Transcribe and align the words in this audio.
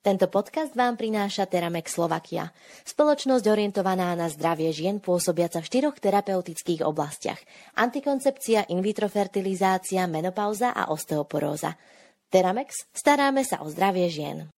Tento 0.00 0.32
podcast 0.32 0.72
vám 0.72 0.96
prináša 0.96 1.44
Teramex 1.44 1.92
Slovakia, 1.92 2.56
spoločnosť 2.88 3.44
orientovaná 3.52 4.16
na 4.16 4.32
zdravie 4.32 4.72
žien 4.72 4.96
pôsobiaca 4.96 5.60
v 5.60 5.68
štyroch 5.68 6.00
terapeutických 6.00 6.80
oblastiach. 6.88 7.36
Antikoncepcia, 7.76 8.72
in 8.72 8.80
vitro 8.80 9.12
fertilizácia, 9.12 10.08
menopauza 10.08 10.72
a 10.72 10.88
osteoporóza. 10.88 11.76
Teramex, 12.32 12.88
staráme 12.96 13.44
sa 13.44 13.60
o 13.60 13.68
zdravie 13.68 14.08
žien. 14.08 14.48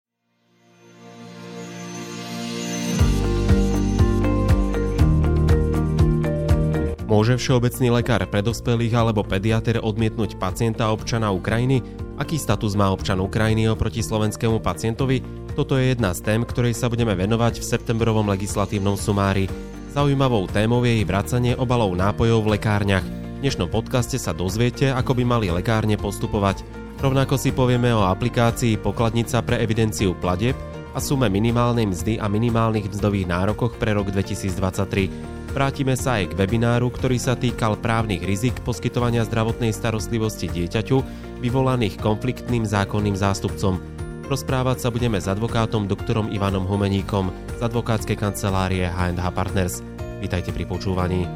Môže 7.10 7.34
všeobecný 7.34 7.90
lekár 7.98 8.22
pre 8.30 8.46
dospelých 8.46 8.94
alebo 8.94 9.26
pediater 9.26 9.82
odmietnúť 9.82 10.38
pacienta 10.38 10.94
občana 10.94 11.34
Ukrajiny? 11.34 11.82
Aký 12.22 12.38
status 12.38 12.78
má 12.78 12.86
občan 12.86 13.18
Ukrajiny 13.18 13.66
oproti 13.66 13.98
slovenskému 13.98 14.62
pacientovi? 14.62 15.26
Toto 15.58 15.74
je 15.74 15.90
jedna 15.90 16.14
z 16.14 16.22
tém, 16.22 16.46
ktorej 16.46 16.70
sa 16.70 16.86
budeme 16.86 17.18
venovať 17.18 17.58
v 17.58 17.66
septembrovom 17.66 18.30
legislatívnom 18.30 18.94
sumári. 18.94 19.50
Zaujímavou 19.90 20.46
témou 20.46 20.86
je 20.86 21.02
jej 21.02 21.02
vracanie 21.02 21.58
obalov 21.58 21.98
nápojov 21.98 22.46
v 22.46 22.52
lekárniach. 22.54 23.02
V 23.02 23.38
dnešnom 23.42 23.66
podcaste 23.66 24.22
sa 24.22 24.30
dozviete, 24.30 24.94
ako 24.94 25.18
by 25.18 25.22
mali 25.26 25.50
lekárne 25.50 25.98
postupovať. 25.98 26.62
Rovnako 27.02 27.34
si 27.34 27.50
povieme 27.50 27.90
o 27.90 28.06
aplikácii 28.06 28.78
Pokladnica 28.78 29.42
pre 29.42 29.58
evidenciu 29.58 30.14
platieb 30.14 30.54
a 30.94 31.02
sume 31.02 31.26
minimálnej 31.26 31.90
mzdy 31.90 32.22
a 32.22 32.30
minimálnych 32.30 32.86
mzdových 32.86 33.26
nárokoch 33.26 33.82
pre 33.82 33.98
rok 33.98 34.14
2023. 34.14 35.42
Vrátime 35.58 35.98
sa 35.98 36.22
aj 36.22 36.32
k 36.32 36.36
webináru, 36.38 36.86
ktorý 36.88 37.18
sa 37.18 37.34
týkal 37.34 37.82
právnych 37.82 38.22
rizik 38.24 38.62
poskytovania 38.62 39.26
zdravotnej 39.26 39.74
starostlivosti 39.74 40.48
dieťaťu, 40.48 41.31
vyvolaných 41.42 41.98
konfliktným 41.98 42.62
zákonným 42.62 43.18
zástupcom. 43.18 43.82
Rozprávať 44.30 44.86
sa 44.86 44.88
budeme 44.94 45.18
s 45.18 45.26
advokátom 45.26 45.90
doktorom 45.90 46.30
Ivanom 46.30 46.62
Humeníkom 46.70 47.34
z 47.58 47.60
advokátskej 47.66 48.14
kancelárie 48.14 48.86
H&H 48.86 49.26
Partners. 49.34 49.82
Vítajte 50.22 50.54
pri 50.54 50.64
počúvaní. 50.70 51.26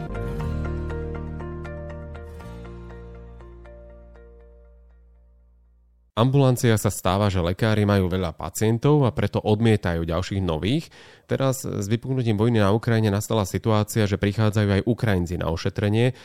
Ambulancia 6.16 6.72
sa 6.80 6.88
stáva, 6.88 7.28
že 7.28 7.44
lekári 7.44 7.84
majú 7.84 8.08
veľa 8.08 8.32
pacientov 8.32 9.04
a 9.04 9.12
preto 9.12 9.36
odmietajú 9.36 10.08
ďalších 10.08 10.40
nových. 10.40 10.88
Teraz 11.28 11.68
s 11.68 11.84
vypuknutím 11.92 12.40
vojny 12.40 12.64
na 12.64 12.72
Ukrajine 12.72 13.12
nastala 13.12 13.44
situácia, 13.44 14.08
že 14.08 14.16
prichádzajú 14.16 14.80
aj 14.80 14.86
Ukrajinci 14.88 15.36
na 15.36 15.52
ošetrenie. 15.52 16.16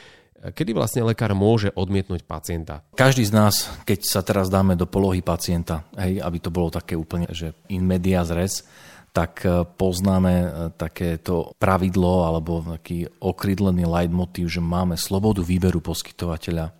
Kedy 0.41 0.73
vlastne 0.73 1.05
lekár 1.05 1.37
môže 1.37 1.69
odmietnúť 1.77 2.25
pacienta? 2.25 2.81
Každý 2.97 3.21
z 3.21 3.33
nás, 3.33 3.69
keď 3.85 3.99
sa 4.01 4.25
teraz 4.25 4.49
dáme 4.49 4.73
do 4.73 4.89
polohy 4.89 5.21
pacienta, 5.21 5.85
hej, 5.93 6.17
aby 6.17 6.37
to 6.41 6.49
bolo 6.49 6.73
také 6.73 6.97
úplne, 6.97 7.29
že 7.29 7.53
in 7.69 7.85
media 7.85 8.25
res, 8.25 8.65
tak 9.13 9.45
e, 9.45 9.67
poznáme 9.67 10.33
e, 10.33 10.47
takéto 10.73 11.53
pravidlo 11.61 12.25
alebo 12.25 12.63
taký 12.63 13.05
okrydlený 13.21 13.85
leitmotiv, 13.85 14.49
že 14.49 14.63
máme 14.63 14.97
slobodu 14.97 15.45
výberu 15.45 15.83
poskytovateľa 15.83 16.73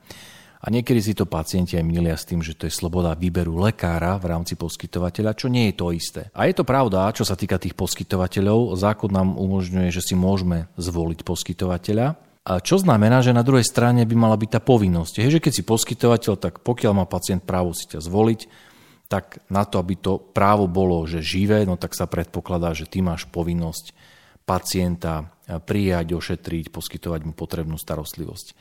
a 0.61 0.69
niekedy 0.69 1.01
si 1.01 1.13
to 1.17 1.25
pacienti 1.25 1.73
aj 1.73 1.85
milia 1.85 2.13
s 2.13 2.29
tým, 2.29 2.45
že 2.45 2.53
to 2.53 2.69
je 2.69 2.73
sloboda 2.73 3.17
výberu 3.17 3.57
lekára 3.57 4.21
v 4.21 4.29
rámci 4.29 4.53
poskytovateľa, 4.53 5.33
čo 5.33 5.49
nie 5.49 5.73
je 5.73 5.75
to 5.75 5.89
isté. 5.89 6.21
A 6.37 6.45
je 6.45 6.53
to 6.53 6.61
pravda, 6.61 7.09
čo 7.17 7.25
sa 7.25 7.33
týka 7.33 7.57
tých 7.57 7.73
poskytovateľov. 7.73 8.77
Zákon 8.77 9.09
nám 9.09 9.33
umožňuje, 9.41 9.89
že 9.89 10.05
si 10.05 10.13
môžeme 10.13 10.69
zvoliť 10.77 11.25
poskytovateľa. 11.25 12.30
A 12.41 12.57
čo 12.57 12.81
znamená, 12.81 13.21
že 13.21 13.37
na 13.37 13.45
druhej 13.45 13.61
strane 13.61 14.01
by 14.01 14.15
mala 14.17 14.33
byť 14.33 14.49
tá 14.57 14.61
povinnosť. 14.61 15.13
Je, 15.21 15.37
že 15.37 15.43
keď 15.43 15.53
si 15.53 15.63
poskytovateľ, 15.63 16.33
tak 16.41 16.53
pokiaľ 16.65 16.93
má 16.97 17.05
pacient 17.05 17.45
právo 17.45 17.69
si 17.77 17.85
ťa 17.85 18.01
zvoliť, 18.01 18.41
tak 19.05 19.43
na 19.51 19.67
to, 19.67 19.77
aby 19.77 19.99
to 19.99 20.17
právo 20.17 20.65
bolo, 20.65 21.03
že 21.05 21.21
živé, 21.21 21.67
no 21.67 21.77
tak 21.77 21.93
sa 21.93 22.09
predpokladá, 22.09 22.73
že 22.73 22.89
ty 22.89 23.03
máš 23.03 23.29
povinnosť 23.29 23.93
pacienta 24.41 25.29
prijať, 25.67 26.17
ošetriť, 26.17 26.73
poskytovať 26.73 27.21
mu 27.29 27.33
potrebnú 27.37 27.77
starostlivosť. 27.77 28.57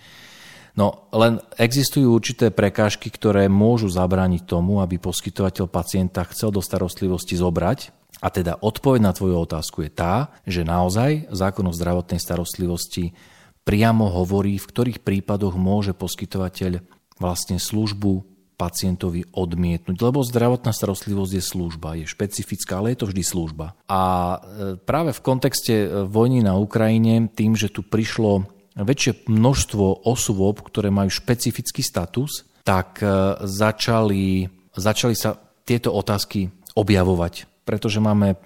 No 0.79 1.11
len 1.11 1.43
existujú 1.59 2.15
určité 2.15 2.53
prekážky, 2.53 3.11
ktoré 3.11 3.51
môžu 3.51 3.91
zabrániť 3.91 4.47
tomu, 4.47 4.85
aby 4.85 5.01
poskytovateľ 5.03 5.67
pacienta 5.67 6.27
chcel 6.31 6.55
do 6.55 6.63
starostlivosti 6.63 7.35
zobrať. 7.35 7.91
A 8.21 8.29
teda 8.29 8.61
odpoveď 8.61 9.01
na 9.01 9.13
tvoju 9.17 9.49
otázku 9.49 9.81
je 9.87 9.91
tá, 9.91 10.29
že 10.45 10.67
naozaj 10.67 11.33
zákon 11.33 11.65
o 11.65 11.73
zdravotnej 11.73 12.21
starostlivosti 12.21 13.17
priamo 13.65 14.09
hovorí, 14.11 14.57
v 14.57 14.69
ktorých 14.69 14.99
prípadoch 15.05 15.55
môže 15.57 15.93
poskytovateľ 15.95 16.81
vlastne 17.21 17.61
službu 17.61 18.31
pacientovi 18.61 19.25
odmietnúť, 19.33 19.97
lebo 19.97 20.21
zdravotná 20.21 20.77
starostlivosť 20.77 21.33
je 21.33 21.43
služba, 21.45 21.97
je 21.97 22.05
špecifická, 22.05 22.85
ale 22.85 22.93
je 22.93 23.01
to 23.01 23.09
vždy 23.09 23.25
služba. 23.25 23.73
A 23.89 24.03
e, 24.37 24.39
práve 24.77 25.17
v 25.17 25.25
kontexte 25.25 25.75
e, 25.81 25.87
vojny 26.05 26.45
na 26.45 26.61
Ukrajine, 26.61 27.33
tým, 27.33 27.57
že 27.57 27.73
tu 27.73 27.81
prišlo 27.81 28.45
väčšie 28.77 29.25
množstvo 29.33 30.05
osôb, 30.05 30.61
ktoré 30.61 30.93
majú 30.93 31.09
špecifický 31.09 31.81
status, 31.81 32.45
tak 32.61 33.01
e, 33.01 33.41
začali, 33.49 34.45
začali 34.77 35.17
sa 35.17 35.41
tieto 35.65 35.97
otázky 35.97 36.53
objavovať, 36.77 37.65
pretože 37.65 37.99
máme 37.99 38.39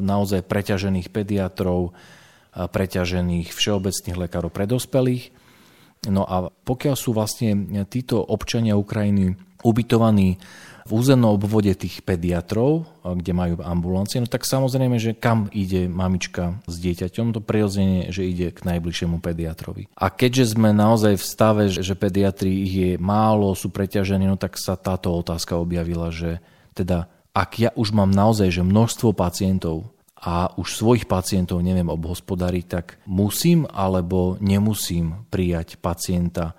naozaj 0.00 0.44
preťažených 0.44 1.12
pediatrov, 1.12 1.92
preťažených 2.54 3.50
všeobecných 3.54 4.16
lekárov 4.16 4.50
pre 4.50 4.66
dospelých. 4.66 5.30
No 6.08 6.24
a 6.24 6.48
pokiaľ 6.48 6.96
sú 6.96 7.12
vlastne 7.12 7.84
títo 7.86 8.24
občania 8.24 8.74
Ukrajiny 8.74 9.36
ubytovaní 9.60 10.40
v 10.88 10.90
územnom 10.96 11.36
obvode 11.36 11.70
tých 11.76 12.00
pediatrov, 12.00 12.88
kde 13.04 13.36
majú 13.36 13.54
ambulancie, 13.60 14.18
no 14.18 14.26
tak 14.26 14.48
samozrejme, 14.48 14.96
že 14.96 15.12
kam 15.12 15.52
ide 15.52 15.86
mamička 15.86 16.58
s 16.64 16.80
dieťaťom, 16.80 17.36
to 17.36 17.44
prirodzene, 17.44 18.08
že 18.08 18.24
ide 18.24 18.48
k 18.50 18.64
najbližšiemu 18.64 19.20
pediatrovi. 19.20 19.92
A 20.00 20.08
keďže 20.08 20.56
sme 20.56 20.72
naozaj 20.72 21.20
v 21.20 21.28
stave, 21.28 21.62
že 21.68 21.94
pediatri 21.94 22.50
ich 22.64 22.74
je 22.74 22.90
málo, 22.96 23.52
sú 23.52 23.68
preťažení, 23.68 24.24
no 24.24 24.40
tak 24.40 24.56
sa 24.56 24.74
táto 24.80 25.12
otázka 25.12 25.60
objavila, 25.60 26.08
že 26.08 26.40
teda 26.72 27.12
ak 27.36 27.50
ja 27.60 27.70
už 27.76 27.94
mám 27.94 28.10
naozaj 28.10 28.50
že 28.50 28.66
množstvo 28.66 29.14
pacientov 29.14 29.92
a 30.20 30.52
už 30.60 30.76
svojich 30.76 31.08
pacientov 31.08 31.64
neviem 31.64 31.88
obhospodariť, 31.88 32.64
tak 32.68 33.00
musím 33.08 33.64
alebo 33.68 34.36
nemusím 34.40 35.24
prijať 35.32 35.80
pacienta 35.80 36.54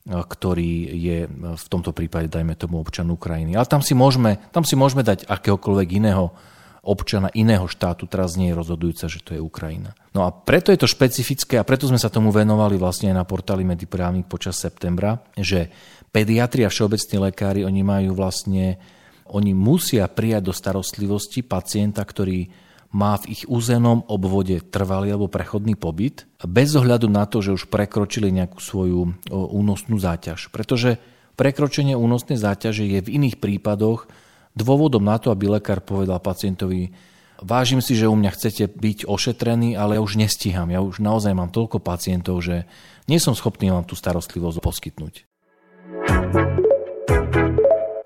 ktorý 0.00 0.96
je 0.96 1.18
v 1.28 1.66
tomto 1.68 1.92
prípade, 1.92 2.32
dajme 2.32 2.56
tomu, 2.56 2.80
občan 2.80 3.12
Ukrajiny. 3.12 3.52
Ale 3.52 3.68
tam 3.68 3.84
si 3.84 3.92
môžeme, 3.92 4.40
tam 4.50 4.64
si 4.64 4.72
môžeme 4.72 5.04
dať 5.04 5.28
akéhokoľvek 5.28 5.88
iného 6.00 6.32
občana 6.80 7.28
iného 7.36 7.68
štátu, 7.68 8.08
teraz 8.08 8.40
nie 8.40 8.52
je 8.52 8.58
rozhodujúce, 8.58 9.04
že 9.12 9.20
to 9.20 9.36
je 9.36 9.40
Ukrajina. 9.40 9.92
No 10.16 10.24
a 10.24 10.32
preto 10.32 10.72
je 10.72 10.80
to 10.80 10.88
špecifické 10.88 11.60
a 11.60 11.68
preto 11.68 11.84
sme 11.84 12.00
sa 12.00 12.08
tomu 12.08 12.32
venovali 12.32 12.80
vlastne 12.80 13.12
aj 13.12 13.16
na 13.20 13.28
portáli 13.28 13.68
Mediprávnik 13.68 14.24
počas 14.24 14.56
septembra, 14.56 15.20
že 15.36 15.68
pediatri 16.08 16.64
a 16.64 16.72
všeobecní 16.72 17.30
lekári, 17.30 17.68
oni 17.68 17.84
majú 17.84 18.16
vlastne, 18.16 18.80
oni 19.28 19.52
musia 19.52 20.08
prijať 20.08 20.42
do 20.48 20.54
starostlivosti 20.56 21.44
pacienta, 21.44 22.00
ktorý 22.00 22.48
má 22.90 23.14
v 23.22 23.38
ich 23.38 23.42
územnom 23.46 24.02
obvode 24.10 24.58
trvalý 24.66 25.14
alebo 25.14 25.30
prechodný 25.30 25.78
pobyt, 25.78 26.26
bez 26.42 26.74
ohľadu 26.74 27.06
na 27.06 27.22
to, 27.22 27.38
že 27.38 27.54
už 27.54 27.70
prekročili 27.70 28.34
nejakú 28.34 28.58
svoju 28.58 29.14
únosnú 29.30 29.94
záťaž. 29.94 30.50
Pretože 30.50 30.98
prekročenie 31.38 31.94
únosnej 31.94 32.34
záťaže 32.34 32.82
je 32.82 32.98
v 32.98 33.12
iných 33.14 33.38
prípadoch 33.38 34.10
dôvodom 34.58 35.06
na 35.06 35.22
to, 35.22 35.30
aby 35.30 35.46
lekár 35.46 35.86
povedal 35.86 36.18
pacientovi, 36.18 36.90
vážim 37.38 37.78
si, 37.78 37.94
že 37.94 38.10
u 38.10 38.18
mňa 38.18 38.30
chcete 38.34 38.74
byť 38.74 39.06
ošetrený, 39.06 39.78
ale 39.78 39.96
ja 39.96 40.02
už 40.02 40.18
nestíham. 40.18 40.66
Ja 40.74 40.82
už 40.82 40.98
naozaj 40.98 41.30
mám 41.30 41.54
toľko 41.54 41.78
pacientov, 41.78 42.42
že 42.42 42.66
nie 43.06 43.22
som 43.22 43.38
schopný 43.38 43.70
vám 43.70 43.86
tú 43.86 43.94
starostlivosť 43.94 44.58
poskytnúť. 44.58 45.29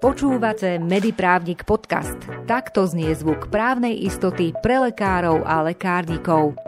Počúvate 0.04 0.76
Mediprávnik 0.76 1.64
podcast. 1.64 2.20
Takto 2.44 2.84
znie 2.84 3.16
zvuk 3.16 3.48
právnej 3.48 4.04
istoty 4.04 4.52
pre 4.52 4.76
lekárov 4.76 5.40
a 5.48 5.64
lekárnikov. 5.64 6.60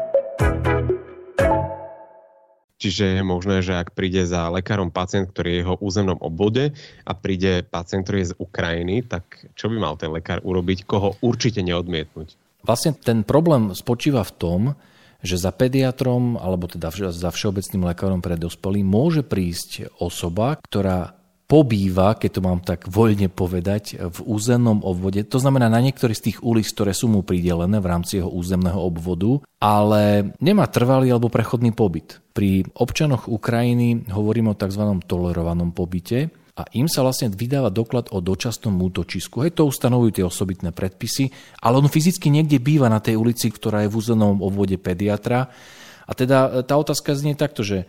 Čiže 2.80 3.20
je 3.20 3.20
možné, 3.20 3.60
že 3.60 3.76
ak 3.76 3.92
príde 3.92 4.24
za 4.24 4.48
lekárom 4.48 4.88
pacient, 4.88 5.28
ktorý 5.28 5.52
je 5.52 5.60
jeho 5.60 5.76
územnom 5.84 6.16
obvode 6.16 6.72
a 7.04 7.12
príde 7.12 7.60
pacient, 7.60 8.08
ktorý 8.08 8.24
je 8.24 8.30
z 8.32 8.38
Ukrajiny, 8.40 9.04
tak 9.04 9.52
čo 9.52 9.68
by 9.68 9.76
mal 9.84 10.00
ten 10.00 10.16
lekár 10.16 10.40
urobiť, 10.40 10.88
koho 10.88 11.20
určite 11.20 11.60
neodmietnúť? 11.60 12.40
Vlastne 12.64 12.96
ten 12.96 13.20
problém 13.20 13.76
spočíva 13.76 14.24
v 14.24 14.32
tom, 14.32 14.60
že 15.20 15.36
za 15.36 15.52
pediatrom 15.52 16.40
alebo 16.40 16.72
teda 16.72 16.88
za 17.12 17.28
všeobecným 17.28 17.84
lekárom 17.84 18.24
pre 18.24 18.40
dospelých 18.40 18.86
môže 18.88 19.20
prísť 19.20 19.92
osoba, 20.00 20.56
ktorá 20.56 21.25
pobýva, 21.46 22.18
keď 22.18 22.30
to 22.30 22.40
mám 22.42 22.60
tak 22.60 22.90
voľne 22.90 23.30
povedať, 23.30 23.98
v 24.02 24.18
územnom 24.26 24.82
obvode. 24.82 25.22
To 25.30 25.38
znamená 25.38 25.70
na 25.70 25.78
niektorých 25.78 26.18
z 26.18 26.24
tých 26.30 26.38
ulic, 26.42 26.66
ktoré 26.74 26.90
sú 26.90 27.06
mu 27.06 27.22
pridelené 27.22 27.78
v 27.78 27.86
rámci 27.86 28.18
jeho 28.18 28.30
územného 28.30 28.82
obvodu, 28.82 29.40
ale 29.62 30.34
nemá 30.42 30.66
trvalý 30.66 31.14
alebo 31.14 31.30
prechodný 31.30 31.70
pobyt. 31.70 32.18
Pri 32.34 32.66
občanoch 32.74 33.30
Ukrajiny 33.30 34.10
hovoríme 34.10 34.52
o 34.52 34.58
tzv. 34.58 34.82
tolerovanom 35.06 35.70
pobyte 35.70 36.34
a 36.56 36.62
im 36.74 36.90
sa 36.90 37.06
vlastne 37.06 37.30
vydáva 37.30 37.70
doklad 37.70 38.10
o 38.10 38.18
dočasnom 38.18 38.74
útočisku. 38.80 39.46
Hej, 39.46 39.60
to 39.60 39.70
ustanovujú 39.70 40.18
tie 40.18 40.24
osobitné 40.26 40.74
predpisy, 40.74 41.30
ale 41.62 41.78
on 41.78 41.86
fyzicky 41.86 42.26
niekde 42.32 42.58
býva 42.58 42.90
na 42.90 42.98
tej 42.98 43.20
ulici, 43.20 43.52
ktorá 43.52 43.86
je 43.86 43.92
v 43.92 43.98
územnom 44.02 44.42
obvode 44.42 44.74
pediatra. 44.80 45.52
A 46.06 46.12
teda 46.16 46.64
tá 46.66 46.74
otázka 46.74 47.14
znie 47.14 47.36
takto, 47.36 47.60
že 47.60 47.84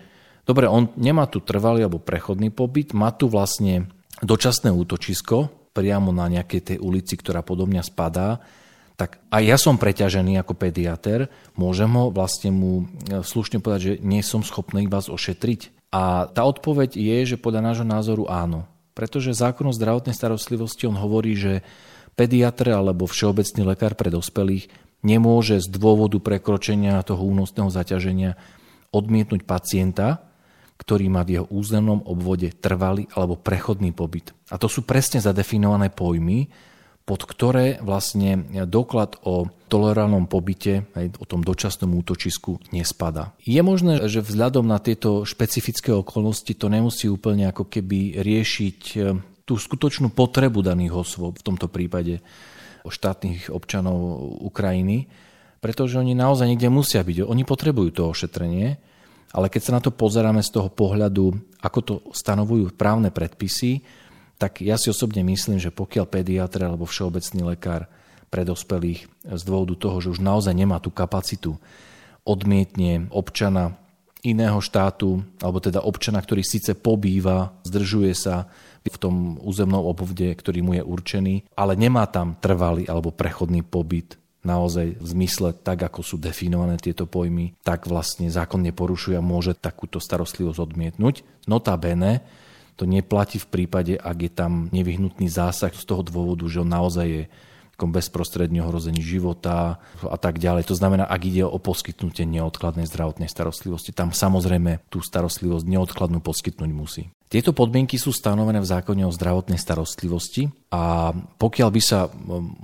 dobre, 0.48 0.66
on 0.72 0.90
nemá 0.96 1.28
tu 1.28 1.44
trvalý 1.44 1.84
alebo 1.84 2.00
prechodný 2.00 2.50
pobyt, 2.50 2.96
má 2.96 3.12
tu 3.12 3.28
vlastne 3.28 3.92
dočasné 4.24 4.72
útočisko 4.74 5.52
priamo 5.76 6.10
na 6.10 6.26
nejakej 6.26 6.74
tej 6.74 6.78
ulici, 6.82 7.14
ktorá 7.20 7.46
podobne 7.46 7.84
spadá, 7.86 8.42
tak 8.98 9.22
aj 9.30 9.44
ja 9.46 9.58
som 9.62 9.78
preťažený 9.78 10.42
ako 10.42 10.58
pediater, 10.58 11.30
môžem 11.54 11.94
ho 11.94 12.10
vlastne 12.10 12.50
mu 12.50 12.90
e, 13.06 13.22
slušne 13.22 13.62
povedať, 13.62 13.82
že 13.84 13.94
nie 14.02 14.26
som 14.26 14.42
schopný 14.42 14.90
vás 14.90 15.06
ošetriť. 15.06 15.94
A 15.94 16.26
tá 16.34 16.42
odpoveď 16.50 16.98
je, 16.98 17.18
že 17.38 17.38
podľa 17.38 17.62
nášho 17.62 17.86
názoru 17.86 18.26
áno. 18.26 18.66
Pretože 18.98 19.38
zákon 19.38 19.70
o 19.70 19.78
zdravotnej 19.78 20.18
starostlivosti 20.18 20.90
on 20.90 20.98
hovorí, 20.98 21.38
že 21.38 21.62
pediatr 22.18 22.74
alebo 22.74 23.06
všeobecný 23.06 23.62
lekár 23.70 23.94
pre 23.94 24.10
dospelých 24.10 24.74
nemôže 25.06 25.62
z 25.62 25.70
dôvodu 25.70 26.18
prekročenia 26.18 26.98
toho 27.06 27.22
únosného 27.22 27.70
zaťaženia 27.70 28.34
odmietnúť 28.90 29.46
pacienta, 29.46 30.27
ktorý 30.78 31.10
má 31.10 31.26
v 31.26 31.42
jeho 31.42 31.48
územnom 31.50 32.06
obvode 32.06 32.54
trvalý 32.54 33.10
alebo 33.18 33.36
prechodný 33.36 33.92
pobyt. 33.92 34.32
A 34.54 34.62
to 34.62 34.70
sú 34.70 34.86
presne 34.86 35.18
zadefinované 35.18 35.90
pojmy, 35.90 36.48
pod 37.08 37.24
ktoré 37.24 37.80
vlastne 37.80 38.44
doklad 38.68 39.16
o 39.24 39.48
tolerálnom 39.72 40.28
pobyte, 40.28 40.92
aj 40.92 41.24
o 41.24 41.26
tom 41.26 41.40
dočasnom 41.40 41.96
útočisku 41.96 42.60
nespada. 42.76 43.32
Je 43.48 43.60
možné, 43.64 44.12
že 44.12 44.20
vzhľadom 44.20 44.68
na 44.68 44.76
tieto 44.84 45.24
špecifické 45.24 45.96
okolnosti 45.96 46.52
to 46.52 46.68
nemusí 46.68 47.08
úplne 47.08 47.48
ako 47.48 47.64
keby 47.72 48.20
riešiť 48.20 48.80
e, 48.92 48.98
tú 49.48 49.56
skutočnú 49.56 50.12
potrebu 50.12 50.60
daných 50.60 51.08
osôb, 51.08 51.40
v 51.40 51.48
tomto 51.48 51.72
prípade 51.72 52.20
štátnych 52.84 53.52
občanov 53.52 54.00
Ukrajiny, 54.44 55.08
pretože 55.64 56.00
oni 56.00 56.16
naozaj 56.16 56.48
niekde 56.48 56.72
musia 56.72 57.04
byť. 57.04 57.24
Oni 57.24 57.44
potrebujú 57.48 57.90
to 57.92 58.04
ošetrenie, 58.12 58.80
ale 59.32 59.52
keď 59.52 59.62
sa 59.62 59.76
na 59.76 59.82
to 59.84 59.92
pozeráme 59.92 60.40
z 60.40 60.54
toho 60.54 60.72
pohľadu, 60.72 61.36
ako 61.60 61.80
to 61.84 61.96
stanovujú 62.16 62.72
právne 62.76 63.12
predpisy, 63.12 63.84
tak 64.38 64.62
ja 64.62 64.78
si 64.78 64.94
osobne 64.94 65.26
myslím, 65.26 65.58
že 65.58 65.74
pokiaľ 65.74 66.06
pediatr 66.06 66.64
alebo 66.64 66.86
všeobecný 66.86 67.42
lekár 67.58 67.90
pre 68.30 68.46
dospelých 68.46 69.08
z 69.26 69.42
dôvodu 69.44 69.76
toho, 69.76 69.98
že 70.04 70.12
už 70.14 70.20
naozaj 70.22 70.54
nemá 70.54 70.78
tú 70.78 70.94
kapacitu, 70.94 71.58
odmietne 72.28 73.08
občana 73.10 73.80
iného 74.22 74.60
štátu, 74.60 75.24
alebo 75.40 75.64
teda 75.64 75.80
občana, 75.80 76.20
ktorý 76.20 76.44
síce 76.44 76.76
pobýva, 76.76 77.56
zdržuje 77.64 78.12
sa 78.12 78.52
v 78.88 78.98
tom 79.00 79.16
územnom 79.44 79.84
obvode, 79.84 80.28
ktorý 80.32 80.60
mu 80.64 80.72
je 80.76 80.84
určený, 80.84 81.36
ale 81.60 81.76
nemá 81.76 82.08
tam 82.08 82.40
trvalý 82.40 82.88
alebo 82.88 83.12
prechodný 83.12 83.64
pobyt 83.64 84.16
naozaj 84.48 84.96
v 84.96 85.06
zmysle 85.06 85.52
tak, 85.52 85.84
ako 85.84 86.00
sú 86.00 86.16
definované 86.16 86.80
tieto 86.80 87.04
pojmy, 87.04 87.60
tak 87.68 87.92
vlastne 87.92 88.32
zákon 88.32 88.64
neporušuje 88.64 89.20
a 89.20 89.24
môže 89.24 89.52
takúto 89.60 90.00
starostlivosť 90.00 90.60
odmietnúť. 90.64 91.28
Notabene, 91.52 92.24
to 92.80 92.88
neplatí 92.88 93.42
v 93.44 93.52
prípade, 93.52 93.94
ak 94.00 94.18
je 94.24 94.32
tam 94.32 94.72
nevyhnutný 94.72 95.28
zásah 95.28 95.76
z 95.76 95.84
toho 95.84 96.06
dôvodu, 96.06 96.48
že 96.48 96.64
on 96.64 96.72
naozaj 96.72 97.08
je 97.10 97.24
bezprostredne 97.86 98.66
ohrození 98.66 99.06
života 99.06 99.78
a 100.02 100.18
tak 100.18 100.42
ďalej. 100.42 100.66
To 100.66 100.74
znamená, 100.74 101.06
ak 101.06 101.22
ide 101.30 101.46
o 101.46 101.62
poskytnutie 101.62 102.26
neodkladnej 102.26 102.90
zdravotnej 102.90 103.30
starostlivosti, 103.30 103.94
tam 103.94 104.10
samozrejme 104.10 104.90
tú 104.90 105.06
starostlivosť 105.06 105.66
neodkladnú 105.70 106.18
poskytnúť 106.26 106.72
musí. 106.74 107.14
Tieto 107.30 107.54
podmienky 107.54 108.02
sú 108.02 108.10
stanovené 108.10 108.58
v 108.64 108.72
zákone 108.72 109.06
o 109.06 109.14
zdravotnej 109.14 109.62
starostlivosti 109.62 110.50
a 110.74 111.14
pokiaľ 111.14 111.70
by 111.70 111.82
sa 111.84 112.10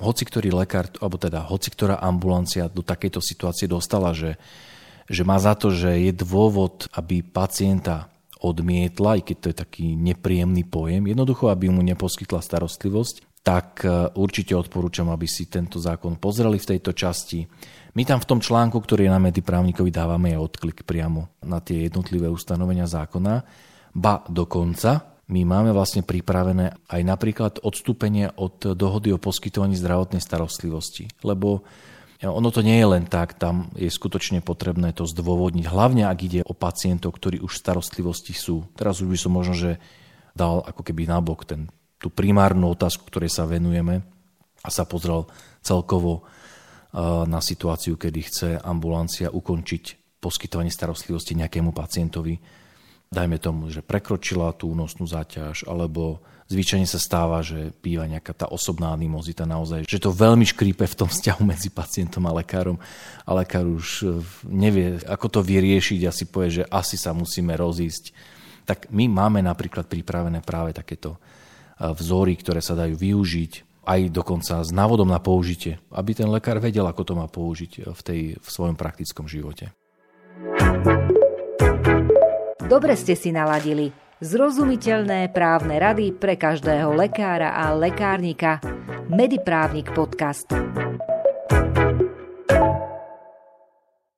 hoci 0.02 0.24
ktorý 0.26 0.56
lekár, 0.56 0.90
alebo 0.98 1.22
teda 1.22 1.46
hoci 1.46 1.70
ktorá 1.70 2.02
ambulancia 2.02 2.66
do 2.72 2.82
takejto 2.82 3.22
situácie 3.22 3.70
dostala, 3.70 4.16
že, 4.16 4.40
že 5.06 5.22
má 5.28 5.38
za 5.38 5.54
to, 5.54 5.70
že 5.70 6.10
je 6.10 6.16
dôvod, 6.16 6.88
aby 6.96 7.22
pacienta 7.22 8.10
odmietla, 8.40 9.20
aj 9.20 9.22
keď 9.24 9.36
to 9.40 9.48
je 9.52 9.56
taký 9.56 9.86
nepríjemný 10.00 10.68
pojem, 10.68 11.12
jednoducho, 11.12 11.52
aby 11.52 11.68
mu 11.68 11.84
neposkytla 11.84 12.44
starostlivosť, 12.44 13.33
tak 13.44 13.84
e, 13.84 14.10
určite 14.16 14.56
odporúčam, 14.56 15.12
aby 15.12 15.28
si 15.28 15.52
tento 15.52 15.78
zákon 15.78 16.16
pozreli 16.16 16.56
v 16.58 16.70
tejto 16.74 16.96
časti. 16.96 17.44
My 17.94 18.08
tam 18.08 18.24
v 18.24 18.30
tom 18.32 18.40
článku, 18.40 18.80
ktorý 18.80 19.06
je 19.06 19.14
na 19.14 19.20
Mediprávnikovi, 19.20 19.92
dávame 19.92 20.34
aj 20.34 20.40
odklik 20.42 20.88
priamo 20.88 21.30
na 21.44 21.60
tie 21.60 21.86
jednotlivé 21.86 22.32
ustanovenia 22.32 22.88
zákona. 22.88 23.44
Ba 23.94 24.24
dokonca 24.32 25.14
my 25.30 25.44
máme 25.44 25.76
vlastne 25.76 26.02
pripravené 26.02 26.74
aj 26.90 27.02
napríklad 27.04 27.54
odstúpenie 27.62 28.32
od 28.40 28.74
dohody 28.74 29.12
o 29.14 29.22
poskytovaní 29.22 29.76
zdravotnej 29.78 30.24
starostlivosti. 30.24 31.12
Lebo 31.22 31.68
ono 32.24 32.50
to 32.56 32.64
nie 32.64 32.80
je 32.80 32.88
len 32.88 33.04
tak, 33.04 33.36
tam 33.36 33.68
je 33.76 33.92
skutočne 33.92 34.40
potrebné 34.40 34.96
to 34.96 35.04
zdôvodniť, 35.04 35.68
hlavne 35.68 36.08
ak 36.08 36.20
ide 36.24 36.42
o 36.48 36.56
pacientov, 36.56 37.20
ktorí 37.20 37.44
už 37.44 37.60
starostlivosti 37.60 38.32
sú. 38.32 38.64
Teraz 38.80 39.04
už 39.04 39.12
by 39.12 39.18
som 39.20 39.32
možno, 39.36 39.54
že 39.60 39.72
dal 40.32 40.64
ako 40.64 40.88
keby 40.88 41.04
nabok 41.04 41.44
ten, 41.44 41.68
tú 42.04 42.12
primárnu 42.12 42.76
otázku, 42.76 43.08
ktorej 43.08 43.32
sa 43.32 43.48
venujeme 43.48 44.04
a 44.60 44.68
sa 44.68 44.84
pozrel 44.84 45.24
celkovo 45.64 46.28
na 47.26 47.40
situáciu, 47.42 47.96
kedy 47.96 48.20
chce 48.28 48.50
ambulancia 48.60 49.32
ukončiť 49.32 49.84
poskytovanie 50.22 50.70
starostlivosti 50.70 51.34
nejakému 51.40 51.74
pacientovi, 51.74 52.38
dajme 53.10 53.38
tomu, 53.42 53.74
že 53.74 53.82
prekročila 53.82 54.54
tú 54.54 54.74
únosnú 54.74 55.10
záťaž, 55.10 55.66
alebo 55.66 56.22
zvyčajne 56.54 56.86
sa 56.86 57.02
stáva, 57.02 57.42
že 57.42 57.74
býva 57.82 58.06
nejaká 58.06 58.34
tá 58.34 58.46
osobná 58.50 58.94
animozita 58.94 59.46
naozaj, 59.46 59.90
že 59.90 60.02
to 60.02 60.14
veľmi 60.14 60.46
škrípe 60.46 60.86
v 60.86 60.98
tom 60.98 61.10
vzťahu 61.10 61.42
medzi 61.46 61.74
pacientom 61.74 62.26
a 62.30 62.36
lekárom 62.38 62.78
a 63.26 63.32
lekár 63.34 63.66
už 63.66 63.88
e, 64.02 64.06
nevie, 64.50 65.02
ako 65.06 65.28
to 65.30 65.40
vyriešiť 65.42 66.02
a 66.06 66.12
si 66.14 66.26
povie, 66.30 66.62
že 66.62 66.70
asi 66.70 66.98
sa 66.98 67.14
musíme 67.14 67.54
rozísť. 67.58 68.14
Tak 68.70 68.94
my 68.94 69.10
máme 69.10 69.42
napríklad 69.42 69.90
pripravené 69.90 70.42
práve 70.46 70.74
takéto 70.74 71.18
e, 71.18 71.43
vzory, 71.92 72.40
ktoré 72.40 72.64
sa 72.64 72.80
dajú 72.80 72.96
využiť 72.96 73.84
aj 73.84 74.16
dokonca 74.16 74.64
s 74.64 74.72
návodom 74.72 75.12
na 75.12 75.20
použitie, 75.20 75.76
aby 75.92 76.16
ten 76.16 76.32
lekár 76.32 76.64
vedel, 76.64 76.88
ako 76.88 77.04
to 77.04 77.14
má 77.20 77.28
použiť 77.28 77.92
v, 77.92 78.02
tej, 78.02 78.22
v 78.40 78.48
svojom 78.48 78.80
praktickom 78.80 79.28
živote. 79.28 79.76
Dobre 82.64 82.96
ste 82.96 83.20
si 83.20 83.36
naladili. 83.36 83.92
Zrozumiteľné 84.24 85.36
právne 85.36 85.76
rady 85.84 86.16
pre 86.16 86.40
každého 86.40 86.96
lekára 86.96 87.52
a 87.52 87.76
lekárnika. 87.76 88.64
Mediprávnik 89.12 89.92
podcast. 89.92 90.48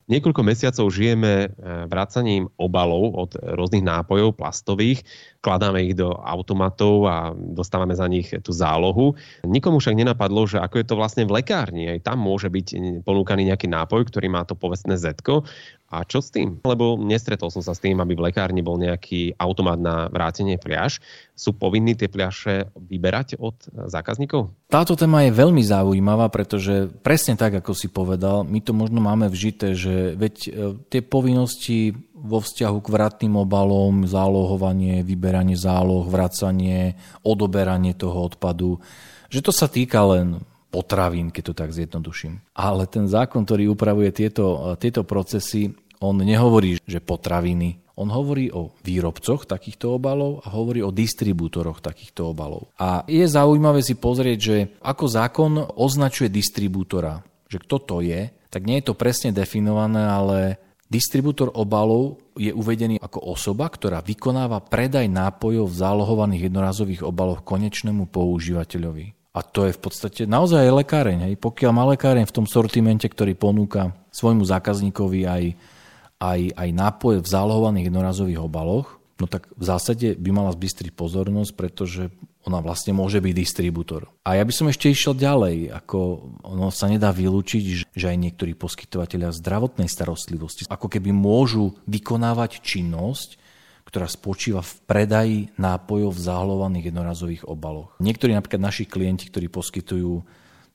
Niekoľko 0.05 0.41
mesiacov 0.45 0.85
žijeme 0.93 1.33
e, 1.33 1.47
vracaním 1.89 2.45
obalov 2.61 3.17
od 3.17 3.31
rôznych 3.41 3.81
nápojov 3.81 4.37
plastových, 4.37 5.01
kladáme 5.41 5.81
ich 5.81 5.97
do 5.97 6.13
automatov 6.13 7.09
a 7.09 7.33
dostávame 7.33 7.97
za 7.97 8.05
nich 8.05 8.29
tú 8.45 8.53
zálohu. 8.53 9.17
Nikomu 9.41 9.81
však 9.81 9.97
nenapadlo, 9.97 10.45
že 10.45 10.61
ako 10.61 10.75
je 10.77 10.85
to 10.85 10.95
vlastne 10.97 11.23
v 11.25 11.41
lekárni. 11.41 11.89
Aj 11.89 12.01
tam 12.05 12.21
môže 12.21 12.53
byť 12.53 13.01
ponúkaný 13.01 13.49
nejaký 13.49 13.65
nápoj, 13.65 14.05
ktorý 14.09 14.29
má 14.29 14.45
to 14.45 14.53
povestné 14.53 14.93
zetko 14.93 15.45
a 15.85 16.01
čo 16.01 16.19
s 16.19 16.33
tým? 16.33 16.59
Lebo 16.65 16.99
nestretol 16.99 17.53
som 17.53 17.63
sa 17.63 17.71
s 17.71 17.79
tým, 17.79 18.01
aby 18.03 18.17
v 18.17 18.27
lekárni 18.27 18.65
bol 18.65 18.75
nejaký 18.75 19.37
automat 19.39 19.79
na 19.79 20.11
vrátenie 20.11 20.59
fľaš. 20.59 20.99
Sú 21.37 21.55
povinní 21.55 21.95
tie 21.95 22.11
fľaše 22.11 22.75
vyberať 22.75 23.39
od 23.39 23.55
zákazníkov? 23.87 24.51
Táto 24.67 24.99
téma 24.99 25.23
je 25.23 25.37
veľmi 25.37 25.63
zaujímavá, 25.63 26.27
pretože 26.33 26.91
presne 27.05 27.39
tak, 27.39 27.63
ako 27.63 27.71
si 27.77 27.87
povedal, 27.87 28.43
my 28.43 28.59
to 28.59 28.75
možno 28.75 28.99
máme 28.99 29.31
vžité, 29.31 29.77
že 29.77 29.94
veď 30.15 30.35
e, 30.45 30.49
tie 30.89 31.01
povinnosti 31.01 31.93
vo 32.13 32.41
vzťahu 32.41 32.77
k 32.81 32.91
vratným 32.91 33.35
obalom, 33.37 34.09
zálohovanie, 34.09 35.05
vyberanie 35.05 35.53
záloh, 35.53 36.05
vracanie, 36.09 36.97
odoberanie 37.21 37.93
toho 37.93 38.33
odpadu, 38.33 38.81
že 39.29 39.45
to 39.45 39.51
sa 39.53 39.69
týka 39.69 40.01
len 40.05 40.41
potravín, 40.73 41.31
keď 41.31 41.43
to 41.51 41.53
tak 41.55 41.71
zjednoduším. 41.71 42.43
Ale 42.51 42.83
ten 42.89 43.07
zákon, 43.07 43.47
ktorý 43.47 43.71
upravuje 43.71 44.11
tieto, 44.11 44.75
tieto 44.75 45.07
procesy, 45.07 45.71
on 46.03 46.19
nehovorí, 46.19 46.75
že 46.83 46.99
potraviny. 46.99 47.79
On 47.95 48.11
hovorí 48.11 48.51
o 48.51 48.75
výrobcoch 48.83 49.47
takýchto 49.47 49.95
obalov 49.95 50.43
a 50.43 50.51
hovorí 50.51 50.83
o 50.83 50.91
distribútoroch 50.91 51.79
takýchto 51.79 52.35
obalov. 52.35 52.67
A 52.75 53.07
je 53.07 53.23
zaujímavé 53.23 53.79
si 53.79 53.95
pozrieť, 53.95 54.39
že 54.39 54.57
ako 54.83 55.05
zákon 55.07 55.51
označuje 55.79 56.27
distribútora, 56.27 57.23
že 57.47 57.63
kto 57.63 57.77
to 57.79 57.97
je, 58.03 58.27
tak 58.55 58.63
nie 58.63 58.79
je 58.79 58.87
to 58.87 58.95
presne 58.95 59.35
definované, 59.35 60.07
ale 60.07 60.39
Distribútor 60.85 61.49
obalov 61.57 62.21
je 62.37 62.53
uvedený 62.53 63.01
ako 63.01 63.33
osoba, 63.33 63.65
ktorá 63.67 64.05
vykonáva 64.05 64.61
predaj 64.61 65.09
nápojov 65.09 65.65
v 65.65 65.79
zálohovaných 65.81 66.47
jednorazových 66.47 67.01
obaloch 67.03 67.41
konečnému 67.41 68.05
používateľovi. 68.07 69.33
A 69.35 69.43
to 69.43 69.65
je 69.67 69.75
v 69.75 69.81
podstate 69.81 70.21
naozaj 70.29 70.61
aj 70.61 70.77
lekáreň. 70.85 71.19
Hej. 71.27 71.35
Pokiaľ 71.41 71.71
má 71.73 71.83
lekáreň 71.89 72.29
v 72.29 72.35
tom 72.37 72.45
sortimente, 72.45 73.09
ktorý 73.09 73.35
ponúka 73.35 73.97
svojmu 74.13 74.45
zákazníkovi 74.45 75.21
aj 75.27 75.43
aj, 76.19 76.55
aj 76.55 76.69
nápoje 76.71 77.17
v 77.19 77.27
zálohovaných 77.27 77.91
jednorazových 77.91 78.39
obaloch, 78.39 78.97
no 79.19 79.27
tak 79.27 79.51
v 79.51 79.63
zásade 79.63 80.15
by 80.15 80.29
mala 80.31 80.55
zbystriť 80.55 80.95
pozornosť, 80.95 81.51
pretože 81.55 82.07
ona 82.45 82.61
vlastne 82.61 82.93
môže 82.93 83.17
byť 83.17 83.33
distribútor. 83.33 84.05
A 84.21 84.37
ja 84.37 84.45
by 84.45 84.53
som 84.53 84.69
ešte 84.69 84.93
išiel 84.93 85.17
ďalej, 85.17 85.73
ako 85.73 85.97
ono 86.45 86.69
sa 86.69 86.85
nedá 86.85 87.09
vylúčiť, 87.09 87.89
že 87.89 88.05
aj 88.05 88.17
niektorí 88.21 88.53
poskytovateľia 88.53 89.33
zdravotnej 89.33 89.89
starostlivosti 89.89 90.69
ako 90.69 90.85
keby 90.85 91.09
môžu 91.09 91.73
vykonávať 91.89 92.61
činnosť, 92.61 93.41
ktorá 93.85 94.05
spočíva 94.09 94.61
v 94.61 94.73
predaji 94.85 95.39
nápojov 95.57 96.13
v 96.13 96.23
záhlovaných 96.25 96.89
jednorazových 96.89 97.43
obaloch. 97.45 97.93
Niektorí 98.01 98.33
napríklad 98.33 98.61
naši 98.61 98.85
klienti, 98.89 99.29
ktorí 99.29 99.49
poskytujú, 99.49 100.13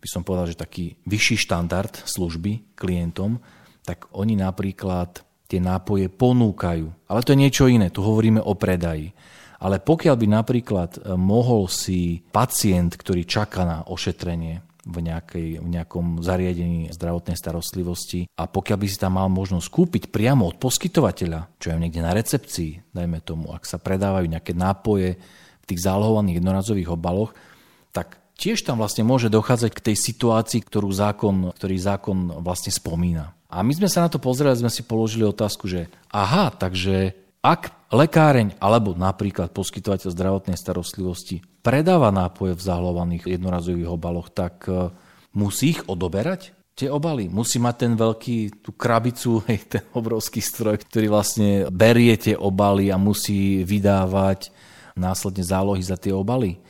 by 0.00 0.08
som 0.08 0.22
povedal, 0.22 0.50
že 0.50 0.58
taký 0.58 0.98
vyšší 1.06 1.46
štandard 1.46 1.94
služby 2.06 2.78
klientom, 2.78 3.42
tak 3.82 4.06
oni 4.14 4.38
napríklad 4.38 5.26
tie 5.50 5.58
nápoje 5.58 6.06
ponúkajú. 6.06 7.10
Ale 7.10 7.20
to 7.26 7.34
je 7.34 7.42
niečo 7.42 7.66
iné, 7.66 7.90
tu 7.90 8.06
hovoríme 8.06 8.38
o 8.38 8.54
predaji. 8.54 9.10
Ale 9.60 9.76
pokiaľ 9.76 10.16
by 10.16 10.26
napríklad 10.40 10.90
e, 10.96 11.00
mohol 11.20 11.68
si 11.68 12.24
pacient, 12.32 12.96
ktorý 12.96 13.28
čaká 13.28 13.68
na 13.68 13.78
ošetrenie 13.84 14.64
v, 14.88 14.98
nejakej, 15.04 15.60
v 15.60 15.68
nejakom 15.68 16.24
zariadení 16.24 16.88
zdravotnej 16.96 17.36
starostlivosti 17.36 18.24
a 18.40 18.48
pokiaľ 18.48 18.78
by 18.80 18.86
si 18.88 18.96
tam 18.96 19.20
mal 19.20 19.28
možnosť 19.28 19.68
kúpiť 19.68 20.02
priamo 20.08 20.48
od 20.48 20.56
poskytovateľa, 20.56 21.60
čo 21.60 21.70
je 21.70 21.76
niekde 21.76 22.00
na 22.00 22.16
recepcii, 22.16 22.96
dajme 22.96 23.20
tomu, 23.20 23.52
ak 23.52 23.68
sa 23.68 23.76
predávajú 23.76 24.26
nejaké 24.32 24.56
nápoje 24.56 25.20
v 25.60 25.64
tých 25.68 25.84
zálohovaných 25.84 26.40
jednorazových 26.40 26.96
obaloch, 26.96 27.36
tak 27.92 28.16
tiež 28.40 28.64
tam 28.64 28.80
vlastne 28.80 29.04
môže 29.04 29.28
dochádzať 29.28 29.70
k 29.76 29.84
tej 29.92 29.96
situácii, 30.00 30.60
ktorú 30.64 30.88
zákon, 30.88 31.52
ktorý 31.52 31.76
zákon 31.76 32.40
vlastne 32.40 32.72
spomína. 32.72 33.36
A 33.50 33.60
my 33.60 33.76
sme 33.76 33.90
sa 33.90 34.06
na 34.06 34.08
to 34.08 34.22
pozreli, 34.22 34.56
sme 34.56 34.72
si 34.72 34.86
položili 34.86 35.26
otázku, 35.26 35.68
že 35.68 35.90
aha, 36.08 36.54
takže 36.54 37.12
ak 37.40 37.88
lekáreň 37.88 38.60
alebo 38.60 38.92
napríklad 38.92 39.50
poskytovateľ 39.56 40.08
zdravotnej 40.12 40.56
starostlivosti 40.60 41.40
predáva 41.64 42.12
nápoje 42.12 42.52
v 42.52 42.62
zahlovaných 42.62 43.24
jednorazových 43.32 43.88
obaloch, 43.88 44.28
tak 44.28 44.68
e, 44.68 44.92
musí 45.32 45.76
ich 45.76 45.82
odoberať? 45.88 46.52
Tie 46.76 46.88
obaly. 46.88 47.28
Musí 47.28 47.60
mať 47.60 47.74
ten 47.76 47.92
veľký, 47.96 48.64
tú 48.64 48.76
krabicu, 48.76 49.40
hej, 49.48 49.58
ten 49.68 49.84
obrovský 49.96 50.44
stroj, 50.44 50.80
ktorý 50.84 51.08
vlastne 51.08 51.68
berie 51.72 52.12
tie 52.20 52.36
obaly 52.36 52.92
a 52.92 53.00
musí 53.00 53.64
vydávať 53.64 54.52
následne 54.94 55.44
zálohy 55.44 55.80
za 55.80 55.96
tie 55.96 56.12
obaly. 56.12 56.60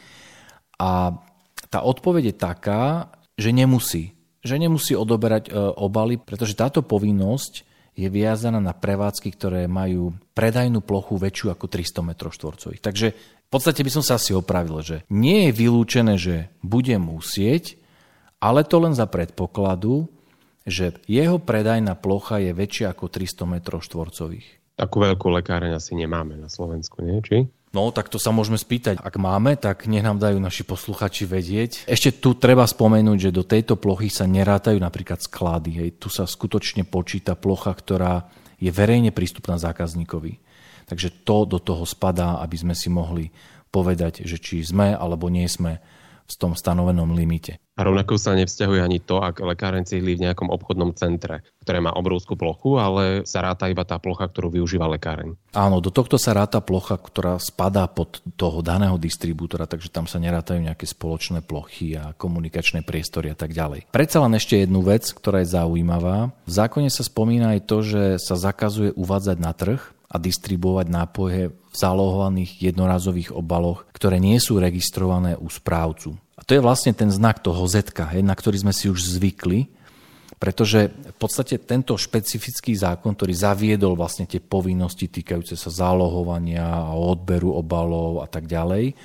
A 0.78 1.14
tá 1.66 1.82
odpoveď 1.82 2.30
je 2.30 2.36
taká, 2.38 3.10
že 3.34 3.50
nemusí 3.50 4.14
že 4.40 4.56
nemusí 4.56 4.96
odoberať 4.96 5.48
e, 5.48 5.56
obaly, 5.76 6.16
pretože 6.16 6.56
táto 6.56 6.80
povinnosť 6.80 7.68
je 7.94 8.08
viazaná 8.08 8.62
na 8.62 8.72
prevádzky, 8.72 9.28
ktoré 9.34 9.66
majú 9.66 10.14
predajnú 10.32 10.80
plochu 10.80 11.18
väčšiu 11.18 11.52
ako 11.52 11.66
300 11.68 12.06
m 12.06 12.10
štvorcových. 12.16 12.82
Takže 12.82 13.06
v 13.16 13.48
podstate 13.50 13.82
by 13.82 13.90
som 13.90 14.04
sa 14.06 14.16
asi 14.16 14.30
opravil, 14.30 14.78
že 14.80 15.02
nie 15.10 15.50
je 15.50 15.56
vylúčené, 15.58 16.14
že 16.16 16.54
bude 16.62 16.94
musieť, 16.96 17.76
ale 18.38 18.64
to 18.64 18.78
len 18.80 18.94
za 18.94 19.10
predpokladu, 19.10 20.08
že 20.64 20.96
jeho 21.10 21.42
predajná 21.42 21.98
plocha 21.98 22.38
je 22.38 22.54
väčšia 22.54 22.94
ako 22.94 23.10
300 23.10 23.50
m 23.50 23.54
štvorcových. 23.60 24.46
Takú 24.80 24.96
veľkú 25.04 25.28
lekáreň 25.42 25.76
asi 25.76 25.92
nemáme 25.92 26.40
na 26.40 26.48
Slovensku, 26.48 27.04
nie? 27.04 27.20
Či? 27.20 27.52
No, 27.70 27.94
tak 27.94 28.10
to 28.10 28.18
sa 28.18 28.34
môžeme 28.34 28.58
spýtať. 28.58 28.98
Ak 28.98 29.14
máme, 29.14 29.54
tak 29.54 29.86
nech 29.86 30.02
nám 30.02 30.18
dajú 30.18 30.42
naši 30.42 30.66
posluchači 30.66 31.22
vedieť. 31.22 31.86
Ešte 31.86 32.18
tu 32.18 32.34
treba 32.34 32.66
spomenúť, 32.66 33.30
že 33.30 33.36
do 33.36 33.46
tejto 33.46 33.78
plochy 33.78 34.10
sa 34.10 34.26
nerátajú 34.26 34.74
napríklad 34.82 35.22
sklady. 35.22 35.78
Hej. 35.78 35.88
Tu 36.02 36.10
sa 36.10 36.26
skutočne 36.26 36.82
počíta 36.82 37.38
plocha, 37.38 37.70
ktorá 37.70 38.26
je 38.58 38.74
verejne 38.74 39.14
prístupná 39.14 39.54
zákazníkovi. 39.54 40.42
Takže 40.90 41.22
to 41.22 41.46
do 41.46 41.62
toho 41.62 41.86
spadá, 41.86 42.42
aby 42.42 42.58
sme 42.58 42.74
si 42.74 42.90
mohli 42.90 43.30
povedať, 43.70 44.26
že 44.26 44.42
či 44.42 44.66
sme 44.66 44.90
alebo 44.90 45.30
nie 45.30 45.46
sme 45.46 45.78
v 46.30 46.38
tom 46.38 46.52
stanovenom 46.54 47.10
limite. 47.12 47.58
A 47.80 47.82
rovnako 47.82 48.20
sa 48.20 48.36
nevzťahuje 48.36 48.80
ani 48.84 49.00
to, 49.00 49.24
ak 49.24 49.40
lekáren 49.40 49.88
sídli 49.88 50.12
v 50.12 50.28
nejakom 50.28 50.52
obchodnom 50.52 50.92
centre, 50.92 51.40
ktoré 51.64 51.80
má 51.80 51.96
obrovskú 51.96 52.36
plochu, 52.36 52.76
ale 52.76 53.24
sa 53.24 53.40
ráta 53.40 53.72
iba 53.72 53.88
tá 53.88 53.96
plocha, 53.96 54.28
ktorú 54.28 54.52
využíva 54.52 54.84
lekáreň. 55.00 55.32
Áno, 55.56 55.80
do 55.80 55.88
tohto 55.88 56.20
sa 56.20 56.36
ráta 56.36 56.60
plocha, 56.60 57.00
ktorá 57.00 57.40
spadá 57.40 57.88
pod 57.88 58.20
toho 58.36 58.60
daného 58.60 59.00
distribútora, 59.00 59.64
takže 59.64 59.88
tam 59.88 60.04
sa 60.04 60.20
nerátajú 60.20 60.60
nejaké 60.60 60.84
spoločné 60.84 61.40
plochy 61.40 61.96
a 61.96 62.12
komunikačné 62.12 62.84
priestory 62.84 63.32
a 63.32 63.36
tak 63.38 63.56
ďalej. 63.56 63.88
Predsa 63.88 64.28
len 64.28 64.36
ešte 64.36 64.60
jednu 64.60 64.84
vec, 64.84 65.08
ktorá 65.08 65.40
je 65.40 65.56
zaujímavá. 65.56 66.36
V 66.44 66.52
zákone 66.52 66.92
sa 66.92 67.00
spomína 67.00 67.56
aj 67.56 67.60
to, 67.64 67.76
že 67.80 68.02
sa 68.20 68.36
zakazuje 68.36 68.92
uvádzať 68.92 69.36
na 69.40 69.56
trh 69.56 69.80
a 70.10 70.16
distribuovať 70.18 70.86
nápoje 70.90 71.54
v 71.54 71.74
zálohovaných 71.74 72.66
jednorazových 72.66 73.30
obaloch, 73.30 73.86
ktoré 73.94 74.18
nie 74.18 74.42
sú 74.42 74.58
registrované 74.58 75.38
u 75.38 75.46
správcu. 75.46 76.18
A 76.34 76.42
to 76.42 76.58
je 76.58 76.64
vlastne 76.64 76.90
ten 76.90 77.14
znak 77.14 77.38
toho 77.38 77.62
Z, 77.70 77.94
na 78.26 78.34
ktorý 78.34 78.58
sme 78.58 78.74
si 78.74 78.90
už 78.90 78.98
zvykli, 79.06 79.70
pretože 80.40 80.88
v 80.90 81.16
podstate 81.20 81.60
tento 81.60 81.94
špecifický 82.00 82.72
zákon, 82.72 83.12
ktorý 83.12 83.36
zaviedol 83.36 83.92
vlastne 83.92 84.24
tie 84.24 84.40
povinnosti 84.40 85.06
týkajúce 85.06 85.54
sa 85.54 85.68
zálohovania 85.68 86.90
a 86.90 86.96
odberu 86.96 87.54
obalov 87.54 88.24
a 88.24 88.26
tak 88.26 88.48
ďalej, 88.48 88.96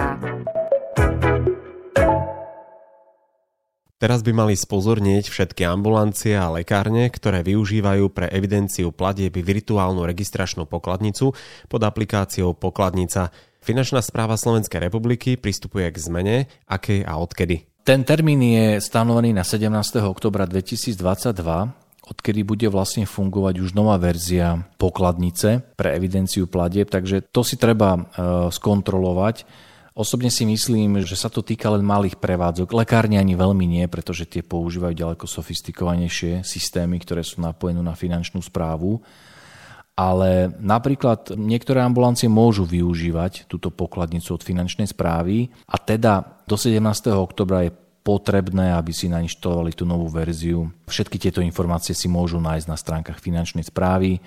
Teraz 3.96 4.28
by 4.28 4.36
mali 4.36 4.60
spozornieť 4.60 5.32
všetky 5.32 5.64
ambulancie 5.64 6.36
a 6.36 6.52
lekárne, 6.52 7.08
ktoré 7.08 7.48
využívajú 7.48 8.12
pre 8.12 8.28
evidenciu 8.28 8.92
platieb 8.92 9.32
virtuálnu 9.40 10.04
registračnú 10.04 10.68
pokladnicu 10.68 11.32
pod 11.72 11.80
aplikáciou 11.80 12.52
Pokladnica. 12.60 13.32
Finančná 13.64 14.04
správa 14.04 14.36
Slovenskej 14.36 14.84
republiky 14.84 15.40
pristupuje 15.40 15.88
k 15.96 15.98
zmene, 15.98 16.38
akej 16.68 17.08
a 17.08 17.16
odkedy. 17.24 17.72
Ten 17.88 18.04
termín 18.04 18.44
je 18.44 18.84
stanovený 18.84 19.32
na 19.32 19.48
17. 19.48 19.72
oktobra 20.04 20.44
2022, 20.44 21.00
odkedy 22.04 22.44
bude 22.44 22.68
vlastne 22.68 23.08
fungovať 23.08 23.64
už 23.64 23.80
nová 23.80 23.96
verzia 23.96 24.60
pokladnice 24.76 25.72
pre 25.80 25.96
evidenciu 25.96 26.52
platieb, 26.52 26.92
takže 26.92 27.24
to 27.32 27.48
si 27.48 27.56
treba 27.56 27.96
e, 27.96 28.02
skontrolovať 28.52 29.48
Osobne 29.96 30.28
si 30.28 30.44
myslím, 30.44 31.00
že 31.08 31.16
sa 31.16 31.32
to 31.32 31.40
týka 31.40 31.72
len 31.72 31.80
malých 31.80 32.20
prevádzok. 32.20 32.76
Lekárne 32.76 33.16
ani 33.16 33.32
veľmi 33.32 33.64
nie, 33.64 33.88
pretože 33.88 34.28
tie 34.28 34.44
používajú 34.44 34.92
ďaleko 34.92 35.24
sofistikovanejšie 35.24 36.44
systémy, 36.44 37.00
ktoré 37.00 37.24
sú 37.24 37.40
napojené 37.40 37.80
na 37.80 37.96
finančnú 37.96 38.44
správu. 38.44 39.00
Ale 39.96 40.52
napríklad 40.60 41.40
niektoré 41.40 41.80
ambulancie 41.80 42.28
môžu 42.28 42.68
využívať 42.68 43.48
túto 43.48 43.72
pokladnicu 43.72 44.36
od 44.36 44.44
finančnej 44.44 44.92
správy 44.92 45.48
a 45.64 45.80
teda 45.80 46.44
do 46.44 46.60
17. 46.60 46.84
oktobra 47.16 47.64
je 47.64 47.72
potrebné, 48.04 48.76
aby 48.76 48.92
si 48.92 49.08
nainštalovali 49.08 49.72
tú 49.72 49.88
novú 49.88 50.12
verziu. 50.12 50.68
Všetky 50.92 51.16
tieto 51.24 51.40
informácie 51.40 51.96
si 51.96 52.12
môžu 52.12 52.44
nájsť 52.44 52.68
na 52.68 52.76
stránkach 52.76 53.24
finančnej 53.24 53.64
správy 53.64 54.20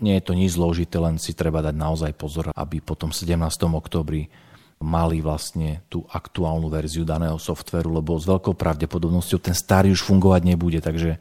nie 0.00 0.16
je 0.16 0.24
to 0.24 0.32
nič 0.32 0.56
zložité, 0.56 0.96
len 0.96 1.20
si 1.20 1.36
treba 1.36 1.60
dať 1.60 1.76
naozaj 1.76 2.12
pozor, 2.16 2.48
aby 2.56 2.80
potom 2.80 3.12
17. 3.12 3.36
oktobri 3.68 4.32
mali 4.80 5.20
vlastne 5.20 5.84
tú 5.92 6.08
aktuálnu 6.08 6.72
verziu 6.72 7.04
daného 7.04 7.36
softveru, 7.36 8.00
lebo 8.00 8.16
s 8.16 8.24
veľkou 8.24 8.56
pravdepodobnosťou 8.56 9.38
ten 9.38 9.52
starý 9.52 9.92
už 9.92 10.00
fungovať 10.02 10.42
nebude, 10.48 10.80
takže 10.80 11.20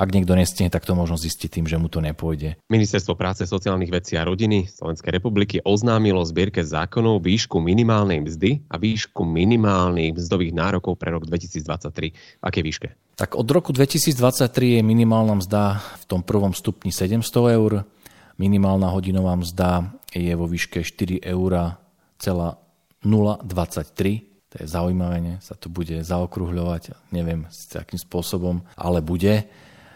ak 0.00 0.16
niekto 0.16 0.32
nestihne, 0.32 0.72
tak 0.72 0.88
to 0.88 0.96
možno 0.96 1.20
zistiť 1.20 1.60
tým, 1.60 1.66
že 1.68 1.76
mu 1.76 1.92
to 1.92 2.00
nepôjde. 2.00 2.56
Ministerstvo 2.72 3.20
práce, 3.20 3.44
sociálnych 3.44 3.92
vecí 3.92 4.16
a 4.16 4.24
rodiny 4.24 4.64
Slovenskej 4.64 5.12
republiky 5.12 5.60
oznámilo 5.60 6.24
zbierke 6.24 6.64
zákonov 6.64 7.20
výšku 7.20 7.60
minimálnej 7.60 8.24
mzdy 8.24 8.64
a 8.72 8.80
výšku 8.80 9.28
minimálnych 9.28 10.16
mzdových 10.16 10.56
nárokov 10.56 10.96
pre 10.96 11.12
rok 11.12 11.28
2023. 11.28 12.40
Aké 12.40 12.64
výške? 12.64 12.96
Tak 13.20 13.36
od 13.36 13.44
roku 13.52 13.76
2023 13.76 14.80
je 14.80 14.80
minimálna 14.80 15.36
mzda 15.36 15.84
v 16.00 16.04
tom 16.08 16.24
prvom 16.24 16.56
stupni 16.56 16.88
700 16.88 17.20
eur, 17.60 17.84
minimálna 18.40 18.88
hodinová 18.88 19.36
mzda 19.36 19.92
je 20.16 20.32
vo 20.32 20.48
výške 20.48 20.80
4 20.80 21.20
eur 21.28 21.76
celá 22.16 22.56
0,23 23.04 24.30
to 24.50 24.58
je 24.58 24.66
zaujímavé, 24.66 25.38
sa 25.38 25.54
to 25.54 25.70
bude 25.70 25.94
zaokrúhľovať, 26.02 27.14
neviem 27.14 27.46
s 27.54 27.70
akým 27.78 28.02
spôsobom, 28.02 28.66
ale 28.74 28.98
bude 28.98 29.46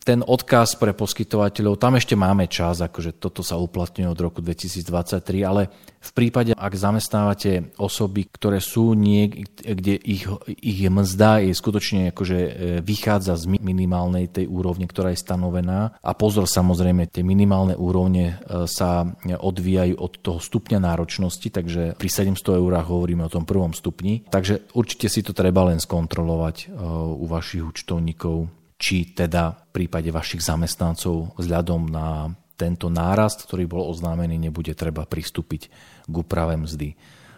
ten 0.04 0.20
odkaz 0.20 0.76
pre 0.76 0.92
poskytovateľov, 0.92 1.80
tam 1.80 1.96
ešte 1.96 2.12
máme 2.12 2.44
čas, 2.46 2.84
akože 2.84 3.16
toto 3.16 3.40
sa 3.40 3.56
uplatňuje 3.56 4.04
od 4.04 4.20
roku 4.20 4.44
2023, 4.44 5.40
ale 5.40 5.72
v 6.04 6.12
prípade, 6.12 6.52
ak 6.52 6.76
zamestnávate 6.76 7.72
osoby, 7.80 8.28
ktoré 8.28 8.60
sú 8.60 8.92
niekde, 8.92 9.48
kde 9.64 9.96
ich, 9.96 10.28
ich 10.60 10.80
mzda 10.84 11.48
je 11.48 11.56
skutočne 11.56 12.12
akože 12.12 12.38
e, 12.38 12.50
vychádza 12.84 13.40
z 13.40 13.56
minimálnej 13.56 14.28
tej 14.28 14.44
úrovne, 14.44 14.84
ktorá 14.84 15.16
je 15.16 15.24
stanovená. 15.24 15.96
A 16.04 16.12
pozor, 16.12 16.44
samozrejme, 16.44 17.08
tie 17.08 17.24
minimálne 17.24 17.72
úrovne 17.72 18.36
e, 18.44 18.68
sa 18.68 19.08
odvíjajú 19.24 19.96
od 19.96 20.12
toho 20.20 20.38
stupňa 20.44 20.84
náročnosti, 20.84 21.48
takže 21.48 21.96
pri 21.96 22.08
700 22.12 22.60
eurách 22.60 22.92
hovoríme 22.92 23.24
o 23.24 23.32
tom 23.32 23.48
prvom 23.48 23.72
stupni. 23.72 24.28
Takže 24.28 24.76
určite 24.76 25.08
si 25.08 25.24
to 25.24 25.32
treba 25.32 25.64
len 25.72 25.80
skontrolovať 25.80 26.68
e, 26.68 26.84
u 27.16 27.24
vašich 27.24 27.64
účtovníkov 27.64 28.63
či 28.78 29.14
teda 29.14 29.54
v 29.70 29.84
prípade 29.84 30.10
vašich 30.10 30.42
zamestnancov 30.42 31.34
vzhľadom 31.38 31.88
na 31.88 32.34
tento 32.54 32.86
nárast, 32.86 33.46
ktorý 33.46 33.66
bol 33.66 33.82
oznámený, 33.90 34.38
nebude 34.38 34.74
treba 34.78 35.06
pristúpiť 35.06 35.62
k 36.06 36.14
úprave 36.14 36.54
mzdy 36.54 36.94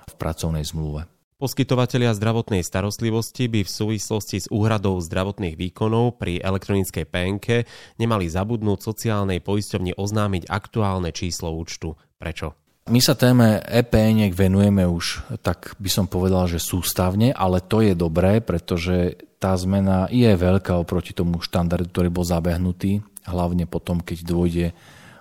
v 0.07 0.15
pracovnej 0.17 0.65
zmluve. 0.65 1.09
Poskytovatelia 1.37 2.17
zdravotnej 2.17 2.65
starostlivosti 2.65 3.45
by 3.45 3.61
v 3.61 3.69
súvislosti 3.69 4.41
s 4.41 4.47
úhradou 4.49 4.97
zdravotných 4.97 5.61
výkonov 5.61 6.17
pri 6.17 6.41
elektronickej 6.41 7.05
PNK 7.05 7.69
nemali 8.01 8.25
zabudnúť 8.25 8.81
sociálnej 8.81 9.45
poisťovni 9.45 10.01
oznámiť 10.01 10.49
aktuálne 10.49 11.13
číslo 11.13 11.53
účtu. 11.53 11.93
Prečo? 12.17 12.57
My 12.87 13.03
sa 13.03 13.19
téme 13.19 13.59
EPN 13.67 14.31
venujeme 14.31 14.87
už, 14.87 15.27
tak 15.43 15.75
by 15.83 15.91
som 15.91 16.07
povedal, 16.07 16.47
že 16.47 16.63
sústavne, 16.63 17.35
ale 17.35 17.59
to 17.59 17.83
je 17.83 17.99
dobré, 17.99 18.39
pretože 18.39 19.19
tá 19.43 19.59
zmena 19.59 20.07
je 20.07 20.31
veľká 20.31 20.79
oproti 20.79 21.11
tomu 21.11 21.43
štandardu, 21.43 21.91
ktorý 21.91 22.15
bol 22.15 22.23
zabehnutý, 22.23 23.03
hlavne 23.27 23.67
potom, 23.67 23.99
keď 23.99 24.19
dôjde 24.23 24.67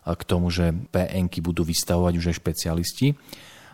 k 0.06 0.22
tomu, 0.30 0.54
že 0.54 0.78
PN 0.94 1.26
budú 1.42 1.66
vystavovať 1.66 2.14
už 2.14 2.26
aj 2.30 2.36
špecialisti. 2.38 3.18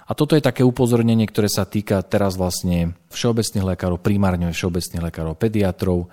A 0.07 0.15
toto 0.15 0.39
je 0.39 0.47
také 0.47 0.63
upozornenie, 0.63 1.27
ktoré 1.27 1.51
sa 1.51 1.67
týka 1.67 1.99
teraz 1.99 2.39
vlastne 2.39 2.95
všeobecných 3.11 3.75
lekárov, 3.75 3.99
primárne 3.99 4.47
všeobecných 4.55 5.03
lekárov, 5.11 5.35
pediatrov, 5.35 6.07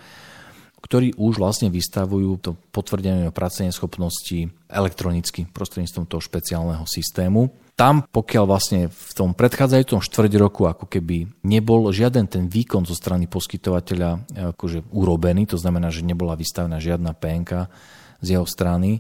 ktorí 0.82 1.14
už 1.14 1.38
vlastne 1.38 1.70
vystavujú 1.70 2.30
to 2.42 2.50
potvrdenie 2.74 3.30
o 3.30 3.34
pracovnej 3.34 3.70
schopnosti 3.70 4.50
elektronicky 4.66 5.46
prostredníctvom 5.46 6.10
toho 6.10 6.18
špeciálneho 6.18 6.82
systému 6.82 7.67
tam, 7.78 8.02
pokiaľ 8.02 8.44
vlastne 8.50 8.80
v 8.90 9.10
tom 9.14 9.38
predchádzajúcom 9.38 10.02
štvrť 10.02 10.32
roku 10.34 10.66
ako 10.66 10.90
keby 10.90 11.30
nebol 11.46 11.94
žiaden 11.94 12.26
ten 12.26 12.50
výkon 12.50 12.82
zo 12.82 12.98
strany 12.98 13.30
poskytovateľa 13.30 14.10
e, 14.10 14.18
akože 14.50 14.90
urobený, 14.90 15.46
to 15.46 15.54
znamená, 15.54 15.86
že 15.94 16.02
nebola 16.02 16.34
vystavená 16.34 16.82
žiadna 16.82 17.14
PNK 17.14 17.70
z 18.18 18.34
jeho 18.34 18.42
strany, 18.50 18.98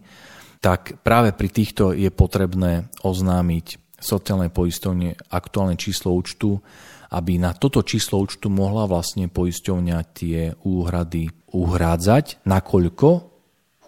tak 0.62 1.02
práve 1.02 1.34
pri 1.34 1.50
týchto 1.50 1.90
je 1.90 2.06
potrebné 2.14 2.86
oznámiť 3.02 3.98
sociálnej 3.98 4.54
poistovne 4.54 5.18
aktuálne 5.26 5.74
číslo 5.74 6.14
účtu, 6.14 6.62
aby 7.10 7.34
na 7.34 7.58
toto 7.58 7.82
číslo 7.82 8.22
účtu 8.22 8.46
mohla 8.46 8.86
vlastne 8.86 9.26
poisťovňa 9.26 9.98
tie 10.14 10.54
úhrady 10.62 11.26
uhrádzať, 11.50 12.46
nakoľko 12.46 13.08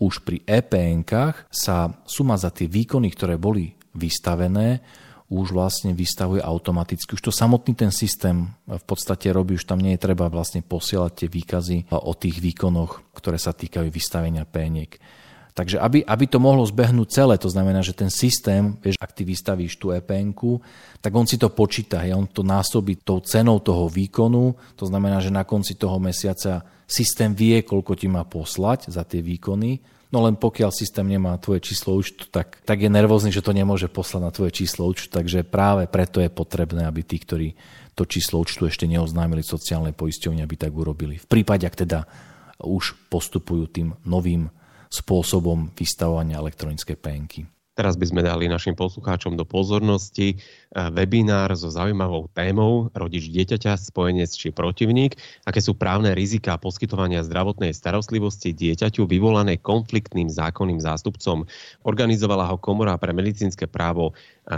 už 0.03 0.15
pri 0.27 0.43
EPN-kách 0.49 1.47
sa 1.53 1.95
suma 2.09 2.35
za 2.41 2.51
tie 2.51 2.67
výkony, 2.67 3.13
ktoré 3.13 3.37
boli 3.37 3.80
vystavené, 3.95 4.81
už 5.31 5.55
vlastne 5.55 5.95
vystavuje 5.95 6.43
automaticky. 6.43 7.15
Už 7.15 7.23
to 7.23 7.31
samotný 7.31 7.79
ten 7.79 7.95
systém 7.95 8.51
v 8.67 8.85
podstate 8.85 9.31
robí, 9.31 9.55
už 9.55 9.63
tam 9.63 9.79
nie 9.79 9.95
je 9.95 10.03
treba 10.03 10.27
vlastne 10.27 10.59
posielať 10.59 11.13
tie 11.15 11.29
výkazy 11.31 11.77
o 11.95 12.13
tých 12.19 12.43
výkonoch, 12.43 13.15
ktoré 13.15 13.39
sa 13.39 13.55
týkajú 13.55 13.87
vystavenia 13.95 14.43
péniek. 14.43 14.99
Takže 15.55 15.83
aby, 15.83 16.03
aby 16.07 16.25
to 16.31 16.39
mohlo 16.39 16.63
zbehnúť 16.63 17.09
celé, 17.11 17.35
to 17.39 17.51
znamená, 17.51 17.83
že 17.83 17.95
ten 17.95 18.11
systém, 18.11 18.75
vieš, 18.79 18.99
ak 18.99 19.15
ty 19.15 19.27
vystavíš 19.27 19.79
tú 19.79 19.91
epn 19.91 20.35
tak 21.03 21.13
on 21.15 21.27
si 21.27 21.39
to 21.39 21.51
počíta, 21.51 22.07
ja, 22.07 22.15
on 22.15 22.31
to 22.31 22.47
násobí 22.47 23.03
tou 23.03 23.19
cenou 23.21 23.59
toho 23.59 23.91
výkonu, 23.91 24.55
to 24.79 24.87
znamená, 24.87 25.19
že 25.19 25.35
na 25.35 25.43
konci 25.43 25.75
toho 25.75 25.99
mesiaca 25.99 26.63
systém 26.87 27.35
vie, 27.35 27.63
koľko 27.63 27.93
ti 27.99 28.07
má 28.07 28.27
poslať 28.27 28.91
za 28.91 29.03
tie 29.03 29.23
výkony, 29.23 29.83
No 30.11 30.27
len 30.27 30.35
pokiaľ 30.35 30.75
systém 30.75 31.07
nemá 31.07 31.39
tvoje 31.39 31.63
číslo 31.63 31.95
účtu, 31.95 32.27
tak, 32.27 32.59
tak 32.67 32.83
je 32.83 32.91
nervózny, 32.91 33.31
že 33.31 33.47
to 33.47 33.55
nemôže 33.55 33.87
poslať 33.87 34.21
na 34.27 34.35
tvoje 34.35 34.51
číslo 34.51 34.91
účtu. 34.91 35.07
Takže 35.07 35.47
práve 35.47 35.87
preto 35.87 36.19
je 36.19 36.27
potrebné, 36.27 36.83
aby 36.91 37.07
tí, 37.07 37.23
ktorí 37.23 37.55
to 37.95 38.03
číslo 38.11 38.43
účtu 38.43 38.67
ešte 38.67 38.91
neoznámili 38.91 39.47
sociálnej 39.47 39.95
poisťovne, 39.95 40.43
aby 40.43 40.57
tak 40.59 40.75
urobili. 40.75 41.15
V 41.15 41.31
prípade, 41.31 41.63
ak 41.63 41.87
teda 41.87 42.11
už 42.59 42.99
postupujú 43.07 43.71
tým 43.71 43.89
novým 44.03 44.51
spôsobom 44.91 45.71
vystavovania 45.79 46.43
elektronickej 46.43 46.97
penky. 46.99 47.47
Teraz 47.79 47.95
by 47.95 48.07
sme 48.11 48.27
dali 48.27 48.51
našim 48.51 48.75
poslucháčom 48.75 49.39
do 49.39 49.47
pozornosti 49.47 50.37
webinár 50.71 51.51
so 51.59 51.67
zaujímavou 51.67 52.31
témou 52.31 52.95
rodič 52.95 53.27
dieťaťa, 53.27 53.75
spojenec 53.75 54.31
či 54.31 54.55
protivník, 54.55 55.19
aké 55.43 55.59
sú 55.59 55.75
právne 55.75 56.15
rizika 56.15 56.55
poskytovania 56.63 57.27
zdravotnej 57.27 57.75
starostlivosti 57.75 58.55
dieťaťu 58.55 59.03
vyvolané 59.07 59.59
konfliktným 59.59 60.31
zákonným 60.31 60.79
zástupcom. 60.79 61.47
Organizovala 61.83 62.47
ho 62.51 62.57
Komora 62.59 62.95
pre 63.03 63.11
medicínske 63.11 63.67
právo 63.67 64.15